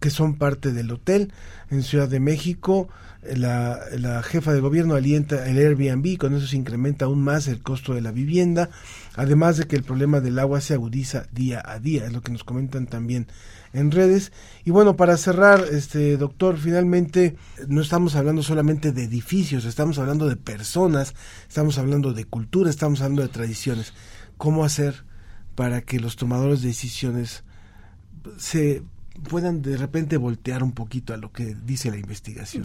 [0.00, 1.32] que son parte del hotel.
[1.70, 2.88] En Ciudad de México
[3.22, 7.62] la, la, jefa de gobierno alienta el Airbnb, con eso se incrementa aún más el
[7.62, 8.70] costo de la vivienda,
[9.14, 12.32] además de que el problema del agua se agudiza día a día, es lo que
[12.32, 13.26] nos comentan también
[13.72, 14.32] en redes.
[14.64, 17.36] Y bueno, para cerrar, este doctor, finalmente
[17.68, 21.14] no estamos hablando solamente de edificios, estamos hablando de personas,
[21.48, 23.92] estamos hablando de cultura, estamos hablando de tradiciones.
[24.36, 25.04] ¿Cómo hacer
[25.54, 27.44] para que los tomadores de decisiones
[28.38, 28.82] se
[29.28, 32.64] puedan de repente voltear un poquito a lo que dice la investigación.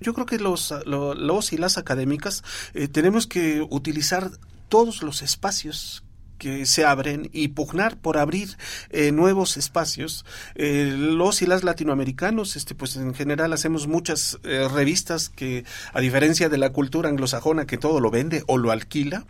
[0.00, 2.42] Yo creo que los, los y las académicas
[2.74, 4.30] eh, tenemos que utilizar
[4.68, 6.02] todos los espacios
[6.38, 8.58] que se abren y pugnar por abrir
[8.90, 10.26] eh, nuevos espacios.
[10.54, 15.64] Eh, los y las latinoamericanos, este, pues en general hacemos muchas revistas que,
[15.94, 19.24] a diferencia de la cultura anglosajona que todo lo vende o lo alquila,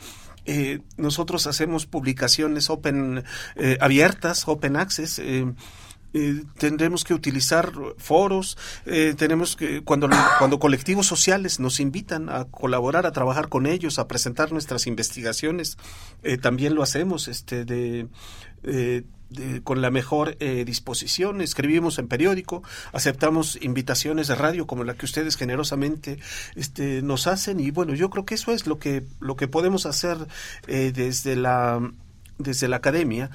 [0.96, 3.24] nosotros hacemos publicaciones open
[3.80, 5.20] abiertas, open access.
[6.14, 12.44] Eh, tendremos que utilizar foros, eh, tenemos que, cuando, cuando colectivos sociales nos invitan a
[12.44, 15.76] colaborar, a trabajar con ellos, a presentar nuestras investigaciones,
[16.22, 18.08] eh, también lo hacemos este, de,
[19.64, 21.40] con la mejor disposición.
[21.40, 26.18] Escribimos en periódico, aceptamos invitaciones de radio como la que ustedes generosamente
[26.54, 29.84] este, nos hacen y bueno, yo creo que eso es lo que, lo que podemos
[29.84, 30.16] hacer
[30.66, 31.80] desde la
[32.38, 33.30] desde la academia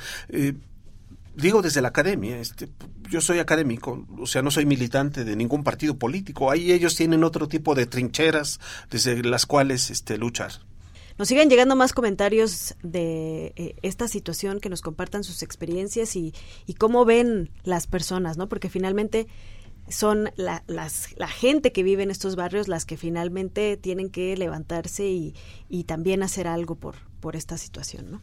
[1.42, 2.70] digo desde la academia, este,
[3.10, 7.24] yo soy académico, o sea, no soy militante de ningún partido político, ahí ellos tienen
[7.24, 10.52] otro tipo de trincheras desde las cuales este, luchar.
[11.18, 16.34] Nos siguen llegando más comentarios de eh, esta situación, que nos compartan sus experiencias y,
[16.78, 18.48] cómo ven las personas, ¿no?
[18.48, 19.28] Porque finalmente
[19.90, 24.36] son la, las, la gente que vive en estos barrios las que finalmente tienen que
[24.38, 25.36] levantarse y,
[25.70, 28.22] y también hacer algo por, por esta situación, ¿no?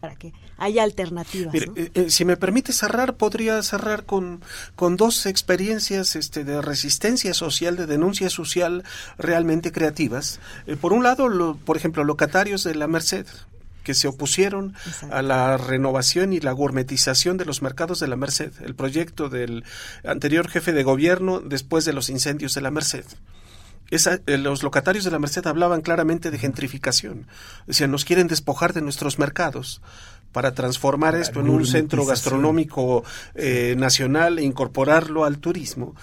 [0.00, 1.54] Para que haya alternativas.
[1.54, 4.40] Eh, eh, si me permite cerrar, podría cerrar con,
[4.74, 8.82] con dos experiencias este, de resistencia social, de denuncia social
[9.18, 10.40] realmente creativas.
[10.66, 13.26] Eh, por un lado, por ejemplo, locatarios de la Merced
[13.84, 14.74] que se opusieron
[15.10, 19.64] a la renovación y la gourmetización de los mercados de la Merced, el proyecto del
[20.04, 23.06] anterior jefe de gobierno después de los incendios de la Merced.
[23.90, 27.26] Eh, los locatarios de la Merced hablaban claramente de gentrificación.
[27.66, 29.80] Decían, nos quieren despojar de nuestros mercados
[30.32, 33.02] para transformar esto en un centro gastronómico
[33.34, 35.96] eh, nacional e incorporarlo al turismo.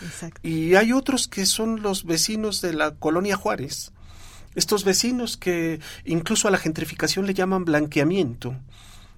[0.43, 3.93] Y hay otros que son los vecinos de la colonia Juárez,
[4.55, 8.55] estos vecinos que incluso a la gentrificación le llaman blanqueamiento.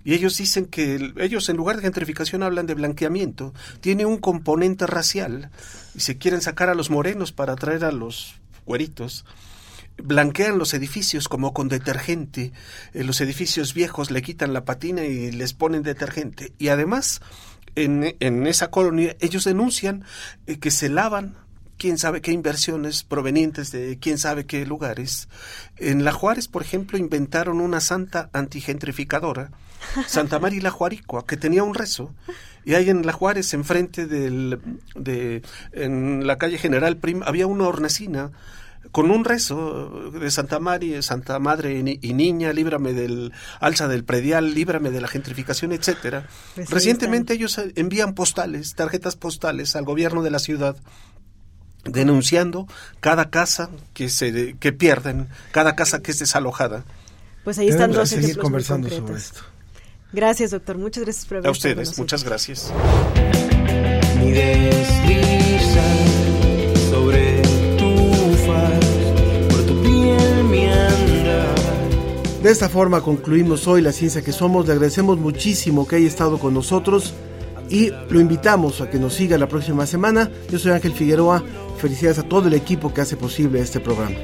[0.05, 3.53] Y ellos dicen que ellos en lugar de gentrificación hablan de blanqueamiento.
[3.81, 5.49] Tiene un componente racial
[5.93, 8.38] y se quieren sacar a los morenos para atraer a los
[8.69, 9.25] güeritos.
[9.97, 12.53] Blanquean los edificios como con detergente.
[12.93, 16.53] En los edificios viejos le quitan la patina y les ponen detergente.
[16.59, 17.19] Y además,
[17.75, 20.05] en, en esa colonia, ellos denuncian
[20.45, 21.35] eh, que se lavan
[21.79, 25.29] quién sabe qué inversiones provenientes de quién sabe qué lugares.
[25.77, 29.49] En La Juárez, por ejemplo, inventaron una santa antigentrificadora,
[30.07, 32.13] Santa María la Juaricua, que tenía un rezo.
[32.65, 34.59] Y ahí en La Juárez, enfrente del,
[34.93, 35.41] de,
[35.71, 38.31] en la calle General Prim, había una hornacina
[38.91, 44.53] con un rezo de Santa María, Santa Madre y Niña, líbrame del alza del predial,
[44.53, 46.27] líbrame de la gentrificación, etcétera.
[46.55, 50.75] Pues Recientemente ellos envían postales, tarjetas postales al gobierno de la ciudad
[51.85, 52.67] denunciando
[52.99, 56.83] cada casa que se que pierden, cada casa que es desalojada.
[57.43, 59.41] Pues ahí están dos ejemplos conversando sobre esto.
[60.11, 60.77] Gracias, doctor.
[60.77, 62.73] Muchas gracias por A ustedes, muchas gracias.
[72.41, 74.65] De esta forma concluimos hoy la ciencia que somos.
[74.65, 77.13] Le agradecemos muchísimo que haya estado con nosotros
[77.69, 80.31] y lo invitamos a que nos siga la próxima semana.
[80.49, 81.43] Yo soy Ángel Figueroa.
[81.77, 84.15] Felicidades a todo el equipo que hace posible este programa.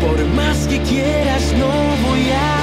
[0.00, 2.62] Por más que quieras, no voy a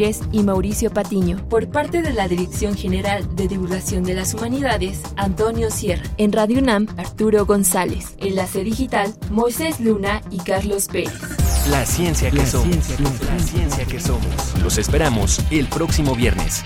[0.31, 1.47] y Mauricio Patiño.
[1.47, 6.03] Por parte de la Dirección General de Divulgación de las Humanidades, Antonio Sierra.
[6.17, 8.15] En Radio UNAM, Arturo González.
[8.17, 11.13] Enlace Digital, Moisés Luna y Carlos Pérez.
[11.69, 12.99] La ciencia que somos.
[12.99, 14.59] la ciencia que somos.
[14.63, 16.63] Los esperamos el próximo viernes.